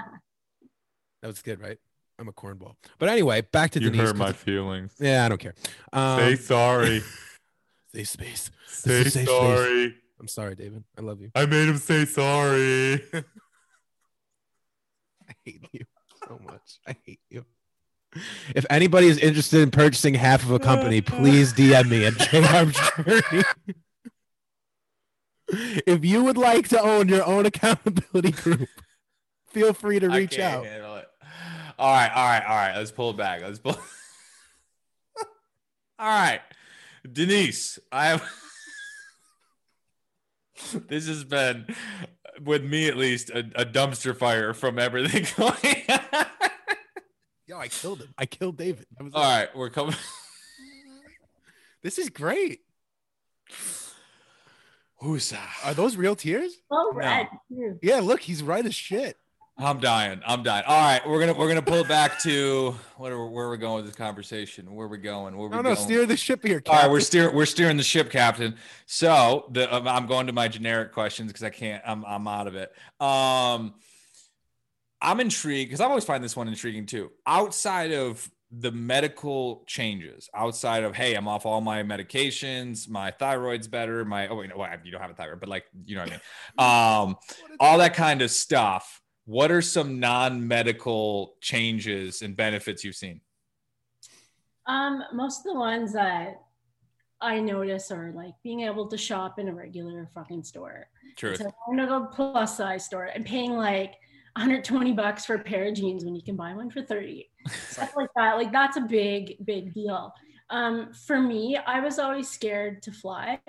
[1.21, 1.79] That was good, right?
[2.19, 2.75] I'm a cornball.
[2.99, 4.01] But anyway, back to You Denise.
[4.01, 4.93] hurt 'cause- my feelings.
[4.99, 5.55] Yeah, I don't care.
[5.91, 7.03] Um, Say sorry.
[7.93, 8.51] say space.
[8.67, 9.93] Say is a safe space.
[10.17, 10.23] Sorry.
[10.23, 10.83] I'm sorry, David.
[10.97, 11.31] I love you.
[11.35, 12.95] I made him say sorry.
[15.29, 15.85] I hate you
[16.27, 16.79] so much.
[16.87, 17.45] I hate you.
[18.55, 22.71] If anybody is interested in purchasing half of a company, please DM me at JR
[22.71, 23.43] Journey.
[25.85, 28.69] if you would like to own your own accountability group,
[29.49, 30.65] feel free to I reach can't out.
[30.65, 31.07] handle it.
[31.77, 32.75] All right, all right, all right.
[32.77, 33.41] Let's pull it back.
[33.41, 33.73] Let's pull.
[35.99, 36.41] all right,
[37.11, 37.77] Denise.
[37.91, 38.23] I have.
[40.87, 41.65] this has been,
[42.43, 45.53] with me at least, a, a dumpster fire from everything going.
[45.89, 46.25] on.
[47.45, 48.07] Yo, I killed him.
[48.17, 48.85] I killed David.
[48.97, 49.95] That was all right, we're coming.
[51.83, 52.61] This is great.
[54.99, 55.47] Who's that?
[55.63, 56.53] Are those real tears?
[56.71, 56.97] Oh, No.
[56.97, 57.27] red.
[57.49, 57.79] too.
[57.81, 59.15] Yeah, look, he's right as shit.
[59.59, 60.21] I'm dying.
[60.25, 60.63] I'm dying.
[60.67, 63.77] All right, we're gonna we're gonna pull back to what are, where are we going
[63.77, 64.71] with this conversation?
[64.73, 65.35] Where are we going?
[65.35, 65.77] Where we No, no, going?
[65.77, 66.61] steer the ship here.
[66.67, 67.05] All right, we're Captain.
[67.05, 68.55] steering we're steering the ship, Captain.
[68.85, 71.81] So the um, I'm going to my generic questions because I can't.
[71.87, 72.71] I'm I'm out of it.
[72.99, 73.73] Um,
[75.01, 77.09] I'm intrigued because I've always find this one intriguing too.
[77.25, 83.67] Outside of the medical changes, outside of hey, I'm off all my medications, my thyroid's
[83.67, 86.01] better, my oh wait, no, well, you don't have a thyroid, but like you know
[86.03, 87.09] what I mean.
[87.09, 87.15] Um,
[87.59, 89.01] all that kind of stuff.
[89.27, 93.19] What are some non-medical changes and benefits you've seen?
[94.67, 96.41] Um, most of the ones that
[97.19, 100.87] I notice are like being able to shop in a regular fucking store.
[101.17, 101.39] Truth.
[101.39, 103.95] So I'm gonna go plus size store and paying like
[104.37, 107.29] 120 bucks for a pair of jeans when you can buy one for 30.
[107.67, 108.37] Stuff like that.
[108.37, 110.13] Like that's a big, big deal.
[110.49, 113.39] Um, for me, I was always scared to fly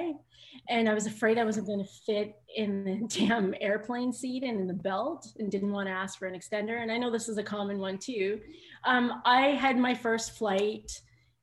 [0.68, 4.61] and I was afraid I wasn't going to fit in the damn airplane seat and
[4.61, 6.82] in the belt and didn't want to ask for an extender.
[6.82, 8.40] And I know this is a common one too.
[8.84, 10.90] Um, I had my first flight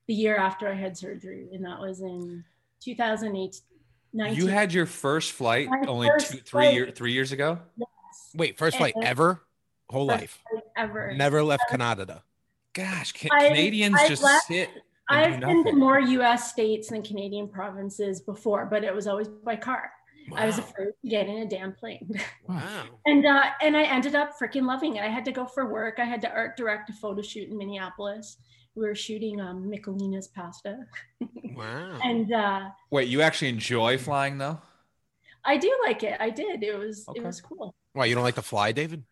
[0.07, 2.43] the year after I had surgery, and that was in
[2.81, 3.55] 2008.
[4.13, 4.37] 19.
[4.37, 6.73] You had your first flight My only first two, three flight.
[6.73, 7.59] year, three years ago.
[8.35, 9.41] Wait, first flight And- ever?
[9.89, 10.41] Whole life.
[10.77, 11.13] ever.
[11.15, 12.23] Never left Canada.
[12.73, 14.69] Gosh, can, I- Canadians I just left- sit.
[15.09, 19.27] And I've been to more US states than Canadian provinces before, but it was always
[19.27, 19.91] by car.
[20.35, 22.09] I was afraid to get in a damn plane.
[22.47, 22.85] Wow.
[23.05, 25.03] and uh, and I ended up freaking loving it.
[25.03, 25.99] I had to go for work.
[25.99, 28.37] I had to art direct a photo shoot in Minneapolis.
[28.75, 30.79] We were shooting um, Michelina's pasta.
[31.55, 31.97] Wow.
[32.03, 34.59] And uh, Wait, you actually enjoy flying though?
[35.45, 36.17] I do like it.
[36.19, 36.63] I did.
[36.63, 37.21] It was Okay.
[37.21, 37.73] it was cool.
[37.93, 39.03] Why you don't like to fly, David?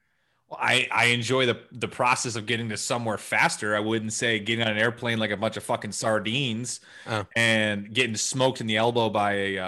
[0.59, 3.75] I, I enjoy the the process of getting to somewhere faster.
[3.75, 7.25] I wouldn't say getting on an airplane like a bunch of fucking sardines Oh.
[7.35, 9.65] and getting smoked in the elbow by a uh,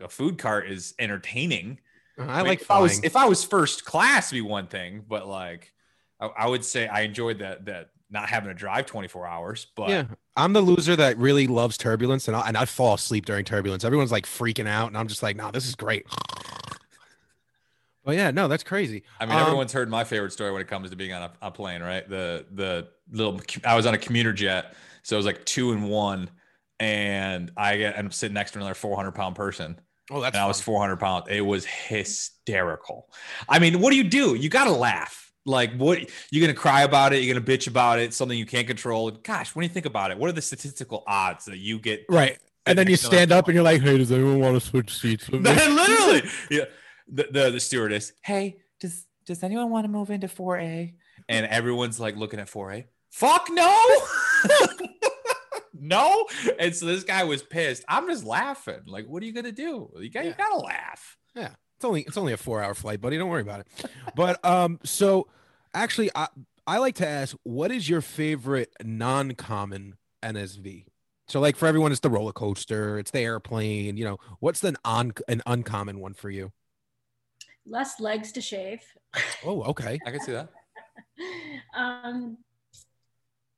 [0.00, 1.78] a, a food cart is entertaining.
[2.18, 5.04] Uh, I mean, like if I was if I was first class, be one thing,
[5.08, 5.72] but like
[6.20, 9.66] I, I would say I enjoyed that that not having to drive 24 hours.
[9.74, 10.04] But yeah,
[10.36, 13.84] I'm the loser that really loves turbulence, and I and I fall asleep during turbulence.
[13.84, 16.06] Everyone's like freaking out, and I'm just like, no, this is great.
[18.06, 19.02] But yeah, no, that's crazy.
[19.20, 21.32] I mean, Um, everyone's heard my favorite story when it comes to being on a,
[21.42, 22.08] a plane, right?
[22.08, 25.90] The the little I was on a commuter jet, so it was like two and
[25.90, 26.30] one,
[26.80, 29.80] and I get I'm sitting next to another 400 pound person,
[30.10, 31.26] Oh, that's and I was 400 pounds.
[31.28, 33.10] It was hysterical.
[33.48, 34.36] I mean, what do you do?
[34.36, 35.24] You got to laugh.
[35.44, 36.00] Like, what
[36.30, 37.22] you're gonna cry about it?
[37.22, 38.12] You're gonna bitch about it?
[38.14, 39.10] Something you can't control?
[39.10, 42.38] Gosh, when you think about it, what are the statistical odds that you get right.
[42.66, 45.28] And then you stand up and you're like, hey, does anyone want to switch seats
[45.28, 45.50] with me?
[45.50, 46.64] literally yeah
[47.08, 50.92] the, the the stewardess hey does does anyone want to move into 4a
[51.28, 53.74] and everyone's like looking at 4a Fuck no.
[55.72, 56.26] no.
[56.58, 57.84] And so this guy was pissed.
[57.88, 58.80] I'm just laughing.
[58.86, 59.90] Like, what are you gonna do?
[59.98, 60.36] You got you Yeah.
[60.36, 61.16] gotta laugh.
[61.34, 61.50] Yeah.
[61.76, 63.18] It's only it's only a four hour flight, buddy.
[63.18, 63.68] Don't worry about it.
[64.14, 65.28] But um, so
[65.74, 66.28] actually, I
[66.66, 70.86] I like to ask, what is your favorite non common NSV?
[71.28, 73.96] So like for everyone, it's the roller coaster, it's the airplane.
[73.96, 74.74] You know, what's the
[75.28, 76.52] an uncommon one for you?
[77.66, 78.80] Less legs to shave.
[79.44, 79.98] Oh, okay.
[80.06, 80.48] I can see that.
[81.76, 82.38] um,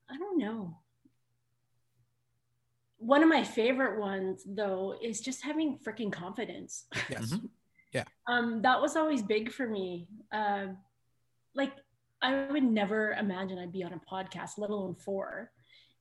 [0.09, 0.77] I don't know.
[2.97, 6.85] One of my favorite ones, though, is just having freaking confidence.
[7.09, 7.33] Yes.
[7.91, 8.05] Mhm.
[8.27, 10.07] um, that was always big for me.
[10.31, 10.67] Uh,
[11.55, 11.73] like,
[12.21, 15.51] I would never imagine I'd be on a podcast, let alone four.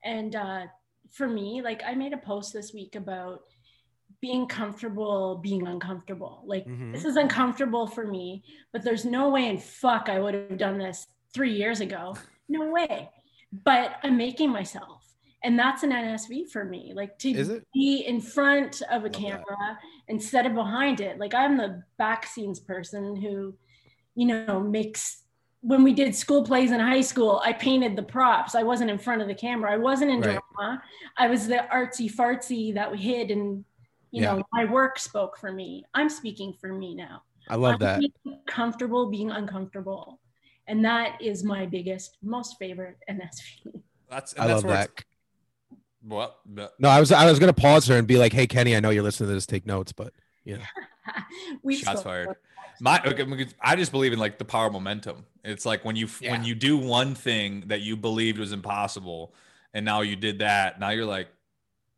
[0.04, 0.66] And uh,
[1.11, 3.44] for me, like, I made a post this week about
[4.20, 6.42] being comfortable being uncomfortable.
[6.44, 6.92] Like, Mhm.
[6.92, 8.42] this is uncomfortable for me,
[8.72, 12.16] but there's no way in fuck I would have done this three years ago.
[12.48, 13.10] No way.
[13.52, 15.04] But I'm making myself.
[15.44, 16.92] And that's an NSV for me.
[16.94, 19.14] Like to be in front of a Love that.
[19.14, 21.18] camera instead of behind it.
[21.18, 23.54] Like I'm the back scenes person who,
[24.16, 25.22] you know, makes
[25.60, 28.54] when we did school plays in high school, I painted the props.
[28.54, 29.72] I wasn't in front of the camera.
[29.72, 30.38] I wasn't in Right.
[30.56, 30.82] drama.
[31.16, 33.64] I was the artsy fartsy that we hid and
[34.11, 34.36] you Yeah.
[34.36, 35.84] know, my work spoke for me.
[35.94, 37.22] I'm speaking for me now.
[37.48, 38.00] I love I'm that.
[38.00, 40.20] being comfortable being uncomfortable.
[40.66, 43.82] And that is my biggest, most favorite NSV.
[44.11, 44.84] That's and I that's love where that.
[44.90, 45.04] it's-
[46.02, 46.38] What?
[46.78, 48.90] No, I was I was gonna pause her and be like, "Hey, Kenny, I know
[48.90, 49.46] you're listening to this.
[49.46, 50.12] Take notes." But
[50.44, 50.59] yeah,
[51.62, 52.36] we Shots fired.
[52.80, 55.26] My, okay, I just believe in like the power of momentum.
[55.42, 59.34] It's like when you when you do one thing that you believed was impossible,
[59.74, 60.78] and now you did that.
[60.78, 61.28] Now you're like,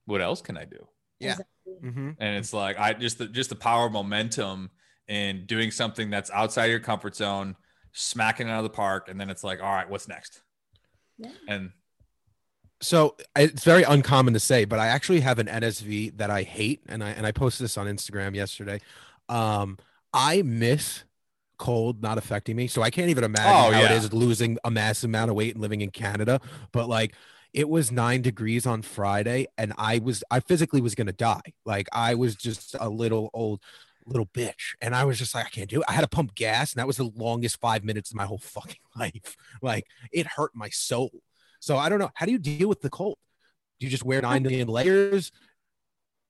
[0.07, 0.87] what else can I do?
[1.19, 1.37] Yeah.
[1.83, 2.17] Mhm.
[2.19, 4.71] And it's like I just the just the power of momentum
[5.09, 7.57] and doing something that's outside your comfort zone,
[7.93, 10.43] smacking it out of the park, and then it's like, all right, what's next?
[11.19, 11.31] Yeah.
[11.49, 11.73] And
[12.83, 16.83] so it's very uncommon to say, but I actually have an NSV that I hate,
[16.89, 18.81] and I and I posted this on Instagram yesterday.
[19.29, 19.79] Um,
[20.13, 21.05] I miss
[21.59, 23.97] cold not affecting me, so I can't even imagine Oh, how it yeah.
[23.97, 26.41] is losing a massive amount of weight and living in Canada.
[26.73, 27.15] But like,
[27.53, 31.41] it was nine degrees on Friday, and I was I physically was gonna die.
[31.65, 33.61] Like I was just a little old
[34.07, 35.85] little bitch, and I was just like, I can't do it.
[35.89, 38.39] I had to pump gas, and that was the longest five minutes of my whole
[38.43, 39.37] fucking life.
[39.63, 41.11] Like it hurt my soul.
[41.61, 42.11] So I don't know.
[42.15, 43.17] How do you deal with the cold?
[43.79, 45.31] Do you just wear nine million layers?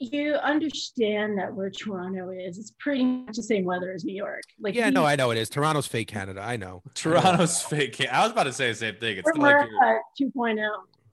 [0.03, 4.43] You understand that where Toronto is, it's pretty much the same weather as New York.
[4.59, 5.51] Like Yeah, we- no, I know it is.
[5.51, 6.41] Toronto's fake Canada.
[6.41, 6.83] I know.
[6.95, 8.01] Toronto's fake.
[8.11, 9.19] I was about to say the same thing.
[9.19, 9.69] It's we're still like
[10.19, 10.69] you're- 2.0.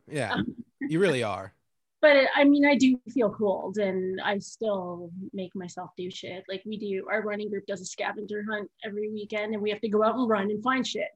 [0.10, 1.54] Yeah, um, you really are.
[2.02, 6.44] But it, I mean, I do feel cold and I still make myself do shit.
[6.48, 9.82] Like we do, our running group does a scavenger hunt every weekend and we have
[9.82, 11.10] to go out and run and find shit.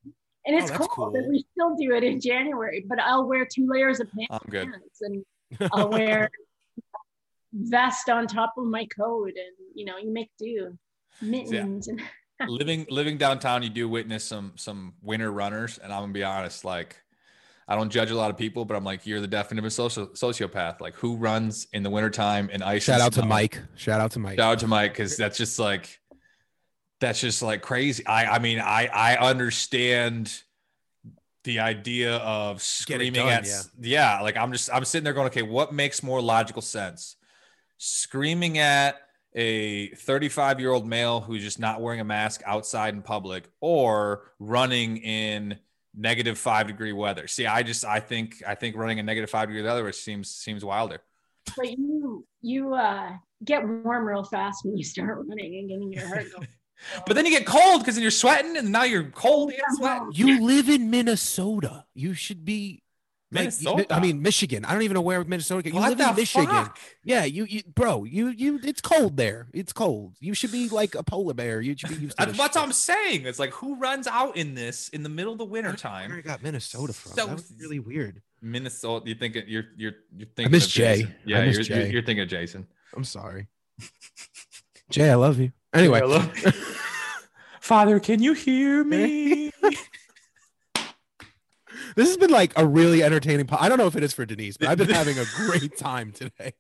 [0.46, 1.16] And Oh, it's that's cold cool.
[1.16, 5.24] and we still do it in January, but I'll wear two layers of pants, and
[5.72, 6.32] I'll wear
[7.54, 10.78] vest on top of my coat and, you know, you make do
[11.22, 12.02] mittens and
[12.48, 16.66] living living downtown you do witness some some winter runners and i'm gonna be honest
[16.66, 16.96] like
[17.72, 20.82] i don't judge a lot of people but i'm like you're the definitive soci- sociopath
[20.82, 23.26] like who runs in the wintertime in ice Shout and out to?
[23.26, 23.60] Mike.
[23.76, 24.38] Shout out to Mike.
[24.38, 26.00] shout out to mike because that's just like
[27.00, 30.32] that's just like crazy i i mean i i understand
[31.44, 35.28] the idea of screaming done, at s- yeah like i'm just i'm sitting there going
[35.28, 37.16] okay what makes more logical sense
[37.78, 38.96] screaming at
[39.34, 44.32] a 35 year old male who's just not wearing a mask outside in public or
[44.40, 45.58] running in
[45.96, 49.48] negative five degree weather see i just i think i think running a negative five
[49.48, 51.02] degree weather seems seems wilder
[51.58, 53.12] but you you uh
[53.44, 56.48] get warm real fast when you start running and getting your heart going.
[57.06, 60.10] but then you get cold because then you're sweating and now you're cold and sweating
[60.14, 61.86] You live in Minnesota.
[61.94, 62.84] You should be like,
[63.32, 63.86] Minnesota?
[63.94, 64.66] I mean, Michigan.
[64.66, 65.70] I don't even know where Minnesota.
[65.70, 66.48] You what live in Michigan.
[66.48, 66.78] fuck?
[67.04, 68.04] Yeah, you, you, bro.
[68.04, 68.60] You, you.
[68.64, 69.48] It's cold there.
[69.54, 70.16] It's cold.
[70.20, 71.62] You should be like a polar bear.
[71.62, 72.26] You should be used to.
[72.26, 72.58] That's what.
[72.58, 73.26] I'm saying.
[73.26, 76.12] It's like who runs out in this in the middle of the winter Where time?
[76.12, 77.14] I got Minnesota from.
[77.14, 78.22] So- that was really weird.
[78.42, 79.08] Minnesota.
[79.08, 80.96] You think you're you're you're thinking miss of Jay.
[80.98, 81.12] Jason.
[81.12, 81.76] I Yeah, miss you're, Jay.
[81.84, 82.68] You're, you're thinking of Jason.
[82.96, 83.48] I'm sorry.
[84.90, 85.52] Jay, I love you.
[85.74, 86.02] Anyway,
[87.62, 89.51] Father, can you hear me?
[91.96, 93.48] this has been like a really entertaining.
[93.48, 95.78] Po- I don't know if it is for Denise, but I've been having a great
[95.78, 96.54] time today.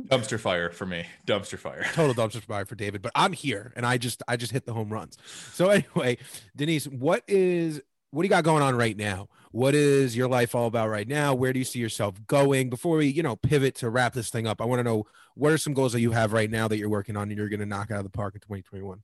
[0.00, 1.06] Dumpster fire for me.
[1.26, 1.84] Dumpster fire.
[1.92, 4.72] Total dumpster fire for David, but I'm here and I just I just hit the
[4.72, 5.16] home runs.
[5.52, 6.18] So anyway,
[6.56, 9.28] Denise, what is what do you got going on right now?
[9.52, 11.34] What is your life all about right now?
[11.34, 12.68] Where do you see yourself going?
[12.70, 15.52] Before we, you know, pivot to wrap this thing up, I want to know what
[15.52, 17.60] are some goals that you have right now that you're working on and you're going
[17.60, 19.02] to knock out of the park in 2021.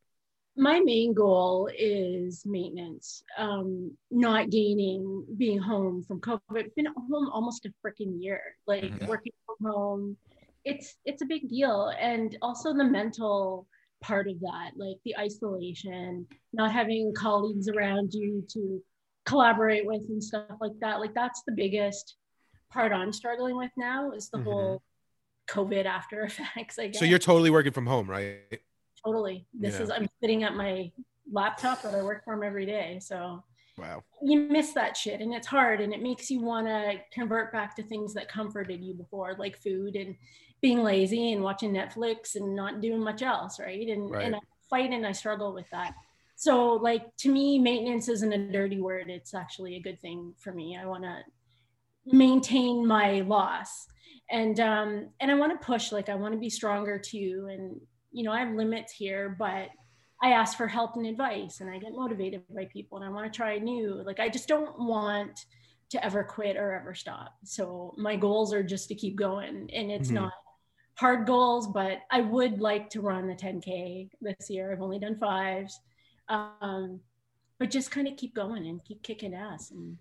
[0.59, 6.41] My main goal is maintenance, um, not gaining, being home from COVID.
[6.51, 9.07] I've been home almost a freaking year, like Mhm.
[9.07, 10.17] working from home.
[10.65, 13.69] It's it's a big deal, and also the mental
[14.01, 18.83] part of that, like the isolation, not having colleagues around you to
[19.25, 20.99] collaborate with and stuff like that.
[21.01, 22.17] Like that's the biggest
[22.71, 24.45] part I'm struggling with now is the Mhm.
[24.45, 24.83] whole
[25.49, 26.79] COVID after effects.
[26.79, 28.61] I guess So you're totally working from home, right?
[29.05, 29.47] Totally.
[29.55, 29.85] This Yeah.
[29.85, 30.91] is I'm sitting at my
[31.31, 32.99] laptop that I work from every day.
[33.01, 33.45] So
[33.77, 34.03] Wow.
[34.23, 37.77] you miss that shit and it's hard and it makes you want to convert back
[37.77, 40.17] to things that comforted you before, like food and
[40.61, 43.89] being lazy and watching Netflix and not doing much else, right?
[43.89, 44.25] And Right.
[44.27, 45.95] and I fight and I struggle with that.
[46.37, 49.11] So like to me, maintenance isn't a dirty word.
[49.11, 50.77] It's actually a good thing for me.
[50.77, 51.23] I want to
[52.07, 53.87] maintain my loss
[54.31, 57.79] and um and i want to push like i want to be stronger too and
[58.19, 59.67] you know i have limits here but
[60.27, 63.25] i ask for help and advice and i get motivated by people and i want
[63.33, 64.03] to try new.
[64.09, 65.37] Like i just don't want
[65.93, 67.31] to ever quit or ever stop.
[67.45, 70.21] So my goals are just to keep going and it's Mhm.
[70.21, 70.33] not
[71.03, 74.65] hard goals but i would like to run the 10k this year.
[74.73, 75.73] I've only done fives.
[76.29, 77.01] Um
[77.59, 79.97] but just kind of keep going and keep kicking ass and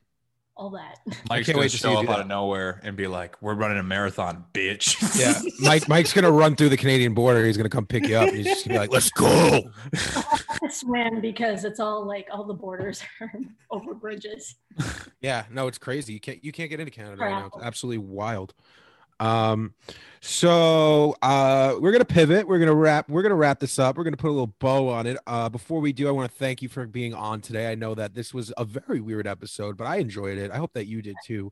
[0.57, 0.99] all that
[1.29, 3.77] Mike's can't gonna wait to show up out of nowhere and be like, "We're running
[3.77, 5.87] a marathon, bitch." Yeah, Mike.
[5.87, 7.45] Mike's gonna run through the Canadian border.
[7.45, 8.29] He's gonna come pick you up.
[8.29, 9.61] He's just gonna be like, "Let's go."
[10.67, 13.31] to swim because it's all like all the borders are
[13.71, 14.55] over bridges.
[15.21, 16.13] Yeah, no, it's crazy.
[16.13, 17.49] You can't you can't get into Canada right now.
[17.53, 18.53] It's absolutely wild.
[19.19, 19.73] Um,
[20.21, 22.47] so uh, we're gonna pivot.
[22.47, 23.09] We're gonna wrap.
[23.09, 23.97] We're gonna wrap this up.
[23.97, 25.17] We're gonna put a little bow on it.
[25.27, 27.71] Uh, before we do, I want to thank you for being on today.
[27.71, 30.51] I know that this was a very weird episode, but I enjoyed it.
[30.51, 31.51] I hope that you did too.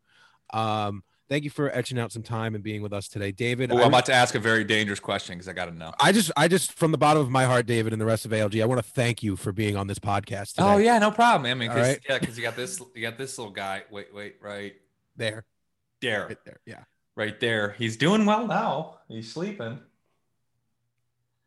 [0.54, 3.72] Um, thank you for etching out some time and being with us today, David.
[3.72, 5.92] I I'm about to ask a very dangerous question because I got to know.
[6.00, 8.32] I just, I just, from the bottom of my heart, David, and the rest of
[8.32, 10.54] ALG, I want to thank you for being on this podcast.
[10.56, 10.68] Today.
[10.68, 11.50] Oh yeah, no problem.
[11.50, 12.00] I mean, 'cause- right.
[12.08, 13.84] yeah, because you got this, you got this little guy.
[13.90, 14.76] Wait, wait, right
[15.16, 15.46] there,
[16.02, 16.60] there, right there.
[16.66, 16.84] Yeah.
[17.16, 17.76] Right there.
[17.78, 19.00] He's doing well now.
[19.08, 19.80] He's sleeping.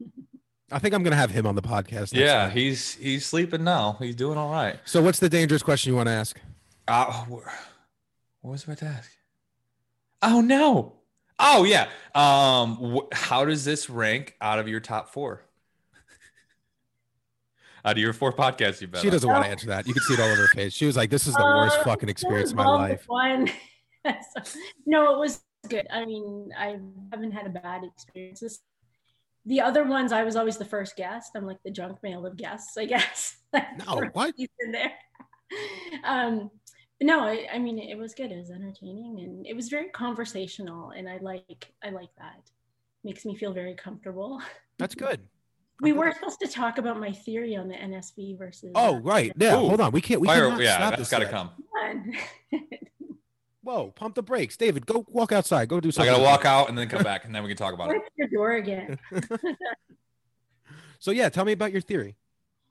[0.70, 2.12] I think I'm gonna have him on the podcast.
[2.12, 2.50] next Yeah, time.
[2.50, 3.96] he's he's sleeping now.
[4.00, 4.78] He's doing all right.
[4.84, 6.38] So, what's the dangerous question you want to ask?
[6.86, 7.44] Uh, what
[8.42, 9.10] was I about to ask?
[10.22, 10.94] Oh no.
[11.38, 11.88] Oh yeah.
[12.14, 15.42] Um, wh- how does this rank out of your top four?
[17.84, 19.12] out of your four podcasts you've been She on?
[19.12, 19.86] doesn't want to answer that.
[19.86, 20.72] You can see it all over her face.
[20.74, 23.48] She was like, "This is the worst Uh, fucking experience of my life." One.
[24.86, 25.86] no, it was good.
[25.90, 26.78] I mean, I
[27.12, 28.60] haven't had a bad experiences.
[29.46, 31.32] The other ones, I was always the first guest.
[31.34, 33.36] I'm like the junk mail of guests, I guess.
[33.86, 34.34] No, what?
[34.36, 34.92] He's in there.
[36.04, 36.50] Um,
[37.00, 38.30] no, I, I mean, it was good.
[38.30, 42.50] It was entertaining and it was very conversational, and I like, I like that.
[43.04, 44.42] Makes me feel very comfortable.
[44.78, 45.20] That's good.
[45.80, 48.72] We were supposed to talk about my theory on the NSV versus.
[48.74, 49.32] Oh, right.
[49.38, 49.54] Yeah.
[49.54, 49.68] Ooh.
[49.68, 49.92] Hold on.
[49.92, 50.20] We can't.
[50.20, 51.32] We Fire, cannot yeah, stop that's this got to yet.
[51.32, 52.80] come.
[53.68, 53.74] Fun.
[53.76, 53.90] Whoa!
[53.92, 54.86] Pump the brakes, David.
[54.86, 55.68] Go walk outside.
[55.68, 56.10] Go do something.
[56.10, 57.90] I got to walk out and then come back, and then we can talk about
[57.90, 58.02] it.
[58.16, 58.98] Your door again?
[61.00, 62.16] So yeah, tell me about your theory.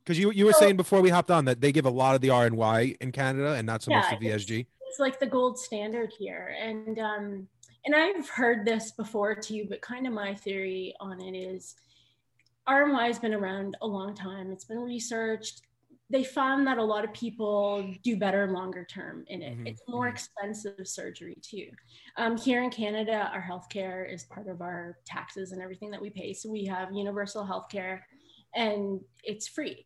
[0.03, 2.15] Because you you were So- saying before we hopped on that they give a lot
[2.15, 4.65] of the RNY in Canada and not so much the VSG.
[4.81, 7.47] it's like the gold standard here and um
[7.85, 11.75] and i've heard this before too but kind of my theory on it is
[12.67, 15.61] RNY has been around a long time it's been researched
[16.09, 19.81] they found that a lot of people do better longer term in it Mhm, it's
[19.87, 20.11] more mhm.
[20.11, 21.69] expensive surgery too
[22.17, 26.09] um, here in canada our healthcare is part of our taxes and everything that we
[26.09, 28.01] pay so we have universal healthcare
[28.55, 29.85] and it's free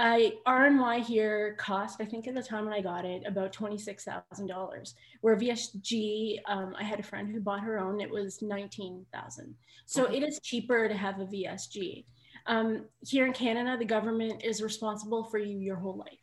[0.00, 4.04] I RNY here cost, I think at the time when I got it, about twenty-six
[4.04, 4.94] thousand dollars.
[5.22, 9.56] Where VSG, um, I had a friend who bought her own, it was nineteen thousand.
[9.86, 12.04] So it is cheaper to have a VSG.
[12.48, 16.18] Um, here in Canada, the government is responsible for you your whole life.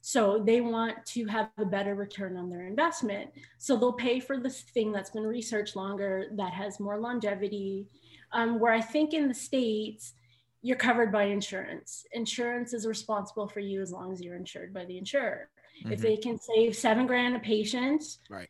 [0.00, 3.30] So they want to have a better return on their investment.
[3.58, 7.88] So they'll pay for the thing that's been researched longer, that has more longevity.
[8.32, 10.14] Um, where I think in the States,
[10.62, 12.04] you're covered by insurance.
[12.12, 15.48] Insurance is responsible for you as long as you're insured by the insurer.
[15.86, 16.02] If Mhm.
[16.02, 18.48] they can save seven grand a patient, Right.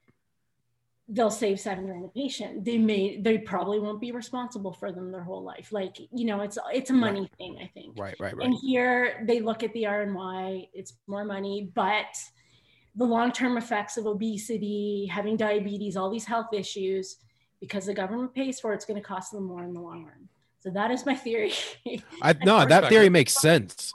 [1.08, 2.64] They'll save seven grand a patient.
[2.64, 5.68] They may, they probably won't be responsible for them their whole life.
[5.70, 7.98] Like, you know, it's it's a money thing, I think.
[7.98, 8.16] Right.
[8.18, 8.36] Right.
[8.36, 8.46] Right.
[8.46, 12.16] And here they look at the RNY, it's more money, but
[12.96, 17.16] the long-term effects of obesity, having diabetes, all these health issues,
[17.60, 20.04] because the government pays for it, it's going to cost them more in the long
[20.04, 20.28] run.
[20.60, 21.52] So that is my theory.
[22.22, 23.92] I no, that theory makes sense.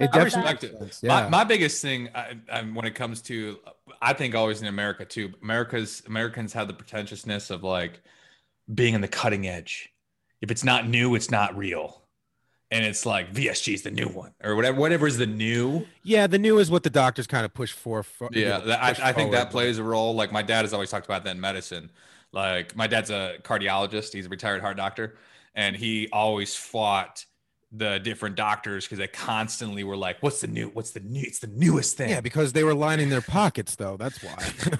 [0.00, 0.74] It definitely respect it.
[0.80, 1.02] makes sense.
[1.06, 1.28] My, Yeah.
[1.28, 3.58] my biggest thing I, I, when it comes to,
[4.02, 5.32] I think always in America too.
[5.42, 8.02] America's Americans have the pretentiousness of like
[8.72, 9.90] being in the cutting edge.
[10.40, 12.02] If it's not new, it's not real.
[12.70, 14.78] and it's like VSG is the new one or whatever.
[14.80, 15.86] Whatever is the new.
[16.02, 18.02] Yeah, the new is what the doctors kind of push for.
[18.02, 20.14] for you Yeah, know, that, I, push I think that plays a role.
[20.14, 21.90] Like my dad has always talked about that in medicine.
[22.32, 25.16] Like my dad's a cardiologist; he's a retired heart doctor,
[25.54, 27.24] and he always fought
[27.76, 30.68] the different doctors because they constantly were like, "What's the new?
[30.68, 31.22] What's the new?
[31.22, 33.96] It's the newest thing." Yeah, because they were lining their pockets, though.
[33.96, 34.78] That's why.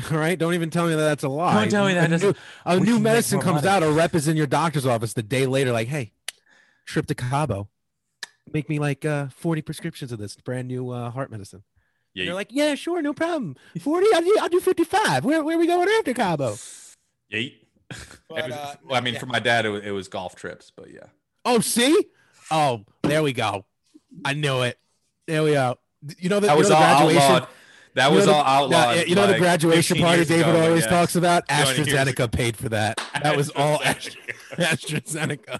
[0.10, 1.54] All right, don't even tell me that that's a lie.
[1.54, 2.34] Don't tell me that A new,
[2.66, 3.68] a new medicine comes money.
[3.68, 3.82] out.
[3.82, 6.12] A rep is in your doctor's office the day later, like, "Hey,
[6.84, 7.68] trip to Cabo,
[8.52, 11.62] make me like uh, forty prescriptions of this brand new uh, heart medicine."
[12.12, 13.56] yeah, You're like, "Yeah, sure, no problem.
[13.80, 15.24] Forty, I'll do, I'll do fifty-five.
[15.24, 16.56] Where, where are we going after Cabo?"
[17.30, 17.48] yeah.
[17.88, 17.96] But,
[18.28, 19.20] was- uh, well, I mean, yeah.
[19.20, 21.06] for my dad, it was, it was golf trips, but yeah.
[21.44, 22.06] Oh, see?
[22.50, 23.64] Oh, there we go.
[24.24, 24.78] I knew it.
[25.26, 25.78] There we go.
[26.18, 27.22] You know That you was know all graduation.
[27.22, 27.48] outlawed.
[27.94, 28.96] That you know was the- all outlawed.
[28.96, 31.48] Yeah, you know the graduation party David ago, always talks about?
[31.48, 33.00] 20 years AstraZeneca paid for that.
[33.22, 34.20] That was all Astra-
[34.52, 35.58] AstraZeneca.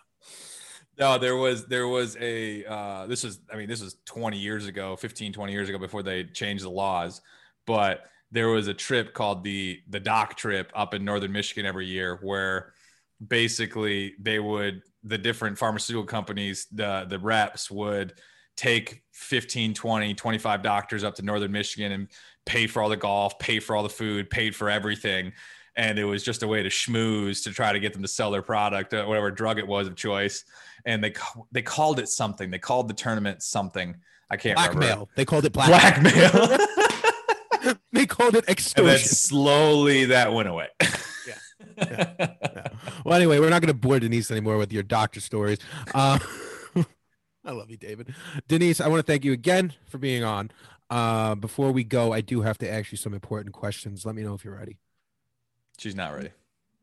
[0.98, 4.66] No, there was there was a uh, this is I mean this was 20 years
[4.66, 7.20] ago, 15 20 years ago before they changed the laws,
[7.66, 11.86] but there was a trip called the the dock trip up in northern Michigan every
[11.86, 12.72] year where
[13.26, 18.14] basically they would the different pharmaceutical companies the the reps would
[18.56, 22.08] take 15 20 25 doctors up to northern Michigan and
[22.44, 25.32] pay for all the golf, pay for all the food, paid for everything
[25.76, 28.30] and it was just a way to schmooze to try to get them to sell
[28.30, 30.44] their product, uh, whatever drug it was of choice.
[30.84, 31.12] And they
[31.52, 32.50] they called it something.
[32.50, 33.96] They called the tournament something.
[34.30, 34.80] I can't Blackmail.
[34.80, 35.06] remember.
[35.14, 36.30] They called it blackmail.
[36.30, 37.76] Blackmail.
[37.92, 40.68] they called it extortion and then slowly that went away.
[41.76, 42.68] Yeah.
[43.04, 45.58] Well, anyway, we're not going to bore Denise anymore with your doctor stories.
[45.94, 46.18] Uh,
[47.44, 48.14] I love you, David.
[48.48, 50.50] Denise, I want to thank you again for being on.
[50.90, 54.04] Uh, before we go, I do have to ask you some important questions.
[54.04, 54.78] Let me know if you're ready.
[55.78, 56.30] She's not ready.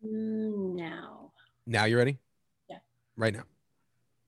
[0.06, 1.32] Mm, now.
[1.66, 2.20] Now you're ready?
[2.70, 2.78] Yeah.
[3.18, 3.44] Right now.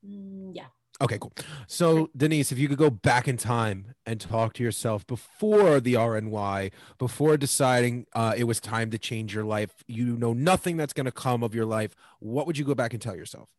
[0.05, 0.67] Mm, yeah.
[1.01, 1.33] Okay, cool.
[1.67, 5.95] So, Denise, if you could go back in time and talk to yourself before the
[5.95, 10.93] RNY, before deciding uh, it was time to change your life, you know nothing that's
[10.93, 11.95] going to come of your life.
[12.19, 13.49] What would you go back and tell yourself?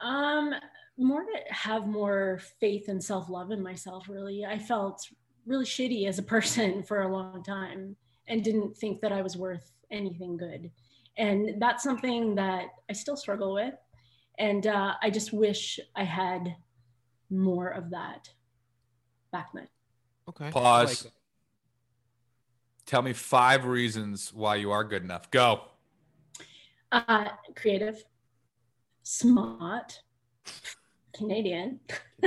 [0.00, 0.54] Um,
[0.96, 4.44] more to have more faith and self love in myself, really.
[4.44, 5.04] I felt
[5.46, 7.96] really shitty as a person for a long time
[8.28, 10.70] and didn't think that I was worth anything good.
[11.16, 13.74] And that's something that I still struggle with.
[14.40, 16.56] And uh, I just wish I had
[17.28, 18.30] more of that
[19.30, 19.68] back then.
[20.30, 20.50] Okay.
[20.50, 21.08] Pause.
[22.86, 25.30] Tell me five reasons why you are good enough.
[25.30, 25.60] Go.
[26.90, 28.02] Uh, creative,
[29.02, 30.00] smart,
[31.12, 31.80] Canadian.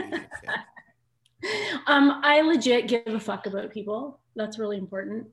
[1.88, 4.20] um, I legit give a fuck about people.
[4.36, 5.28] That's really important.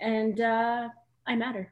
[0.00, 0.88] And uh,
[1.26, 1.70] I matter.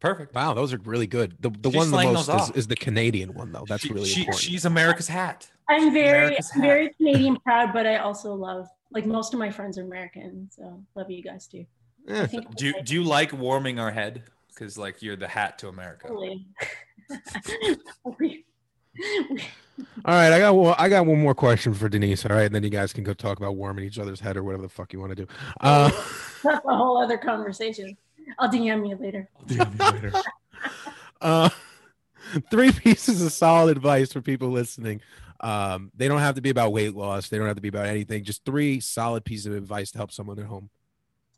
[0.00, 0.34] Perfect.
[0.34, 1.36] Wow, those are really good.
[1.40, 3.64] The, the She's one the most is, is the Canadian one though.
[3.68, 4.42] That's She- really she- important.
[4.42, 5.48] She's America's hat.
[5.68, 6.66] I'm very, America's I'm hat.
[6.66, 10.48] very Canadian proud, but I also love, like most of my friends are American.
[10.52, 11.66] So love you guys too.
[12.08, 14.24] I think Do you, do you like warming our head?
[14.48, 16.08] Because like you're the hat to America.
[16.08, 16.46] totally.
[17.08, 17.76] We-
[18.18, 18.44] we-
[20.04, 22.26] All right, I got one, I got one more question for Denise.
[22.26, 24.42] All right, and then you guys can go talk about warming each other's head or
[24.42, 25.26] whatever the fuck you want to do.
[25.60, 25.90] Uh,
[26.42, 27.96] That's a whole other conversation.
[28.38, 29.28] I'll DM you later.
[31.20, 31.48] uh,
[32.50, 35.00] three pieces of solid advice for people listening.
[35.40, 37.28] Um, they don't have to be about weight loss.
[37.28, 38.24] They don't have to be about anything.
[38.24, 40.70] Just three solid pieces of advice to help someone at home.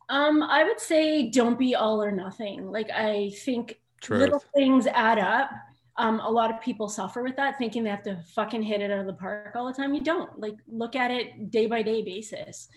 [0.08, 2.70] Um, I would say don't be all or nothing.
[2.70, 4.20] Like I think Truth.
[4.20, 5.50] little things add up.
[5.96, 8.90] Um, a lot of people suffer with that, thinking they have to fucking hit it
[8.90, 9.94] out of the park all the time.
[9.94, 10.38] You don't.
[10.38, 12.68] Like look at it day by day basis.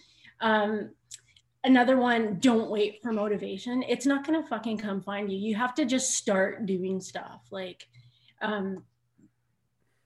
[0.42, 0.92] Um,
[1.66, 3.84] another one, don't wait for motivation.
[3.84, 5.38] It's not gonna fucking come find you.
[5.38, 7.42] You have to just start doing stuff.
[7.52, 7.88] Like,
[8.42, 8.84] um,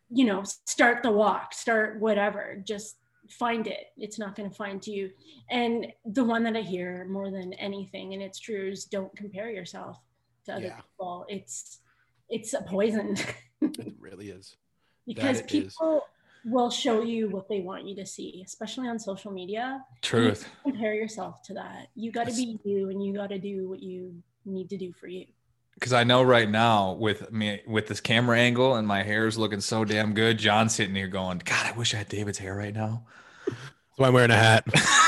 [0.10, 2.62] you know, start the walk, start whatever.
[2.66, 2.98] Just
[3.30, 3.88] find it.
[3.98, 5.12] It's not gonna find you.
[5.52, 9.52] And the one that I hear more than anything, and it's true, is don't compare
[9.52, 10.00] yourself
[10.46, 10.78] to other Yeah.
[10.82, 11.26] people.
[11.30, 11.80] It's
[12.30, 13.16] it's a poison
[13.62, 14.56] It really is.
[15.06, 15.76] because it is.
[16.44, 19.84] People will show you what they want you to see, especially on social media.
[20.02, 20.48] Truth.
[20.64, 21.88] Compare yourself to that.
[21.96, 24.94] You got to be you, and you got to do what you need to do
[24.94, 25.26] for you.
[25.76, 29.38] Because I know right now with me with this camera angle and my hair is
[29.38, 32.54] looking so damn good, John's sitting here going, God, I wish I had David's hair
[32.54, 33.06] right now.
[33.48, 33.58] That's
[33.96, 34.66] why I'm wearing a hat.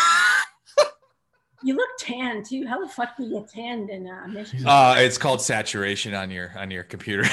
[1.64, 2.66] You look tan too.
[2.66, 4.66] How the fuck do you get tanned in uh, Michigan?
[4.66, 7.24] Uh, it's called saturation on your on your computer.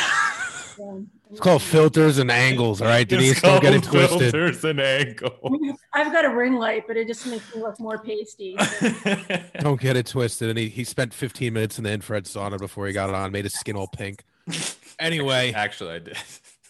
[1.31, 2.81] It's called filters and angles.
[2.81, 4.33] All right, Denise, don't get it twisted.
[4.33, 5.59] Filters and angle.
[5.93, 8.57] I've got a ring light, but it just makes me look more pasty.
[9.61, 10.49] Don't get it twisted.
[10.49, 13.31] And he, he spent 15 minutes in the infrared sauna before he got it on,
[13.31, 14.24] made his skin all pink.
[14.99, 16.16] Anyway, Actually, I did.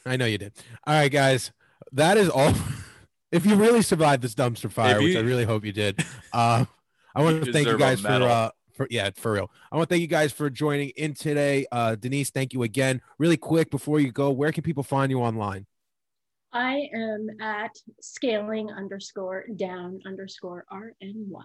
[0.05, 0.53] I know you did.
[0.87, 1.53] All right, guys.
[1.93, 2.53] that is all.
[3.33, 6.65] if you really survived this dumpster fire, If which I really hope you did, uh,
[7.15, 9.51] I want to thank you guys for uh, for yeah, for real.
[9.71, 11.67] I want to thank you guys for joining in today.
[11.71, 13.03] Uh, Denise, thank you again.
[13.19, 15.67] Really quick before you go, where can people find you online?
[16.53, 21.43] I am at scaling underscore down underscore RNY.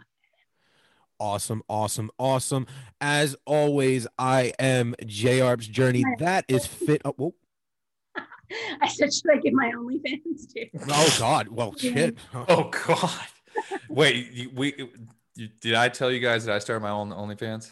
[1.19, 2.67] Awesome, awesome, awesome.
[3.01, 6.05] As always, I am JARP's journey.
[6.19, 7.01] That is fit.
[7.03, 7.35] Oh, whoa.
[8.81, 10.67] I said, should I give my OnlyFans too?
[10.89, 11.47] oh God.
[11.49, 12.17] Well, shit.
[12.33, 13.11] Oh God!
[13.89, 14.89] Wait, we
[15.35, 17.71] you, did I tell you guys that I started my own OnlyFans?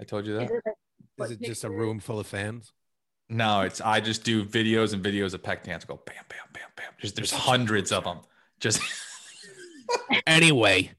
[0.00, 0.44] I told you that.
[0.44, 2.72] Is it a- Is it just a room full of fans?
[3.28, 5.84] No, it's I just do videos and videos of pec dance.
[5.84, 6.92] Go bam, bam, bam, bam.
[7.00, 8.18] Just there's hundreds of them.
[8.60, 8.80] Just
[10.26, 10.90] Anyway,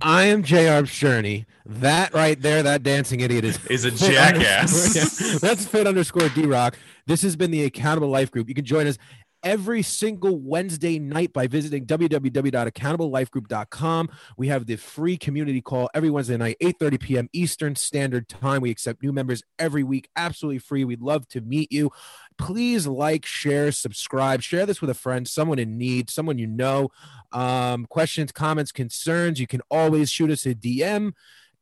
[0.00, 1.46] I am JARP's journey.
[1.66, 4.96] That right there, that dancing idiot is is a jackass.
[4.96, 6.76] underscore- yeah, that's fit underscore D Rock.
[7.06, 8.48] This has been the Accountable Life Group.
[8.48, 8.98] You can join us
[9.42, 14.10] every single Wednesday night by visiting www.accountable.lifegroup.com.
[14.36, 17.28] We have the free community call every Wednesday night, 8:30 p.m.
[17.32, 18.62] Eastern Standard Time.
[18.62, 20.84] We accept new members every week, absolutely free.
[20.84, 21.90] We'd love to meet you.
[22.38, 26.90] Please like, share, subscribe, share this with a friend, someone in need, someone you know.
[27.32, 31.12] Um, questions, comments, concerns, you can always shoot us a DM.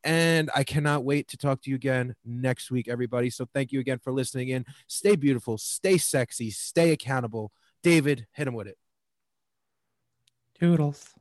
[0.05, 3.31] And I cannot wait to talk to you again next week, everybody.
[3.31, 4.64] So thank you again for listening in.
[4.87, 7.53] Stay beautiful, stay sexy, stay accountable.
[7.83, 8.79] David, hit him with it.
[10.59, 11.14] Toodles.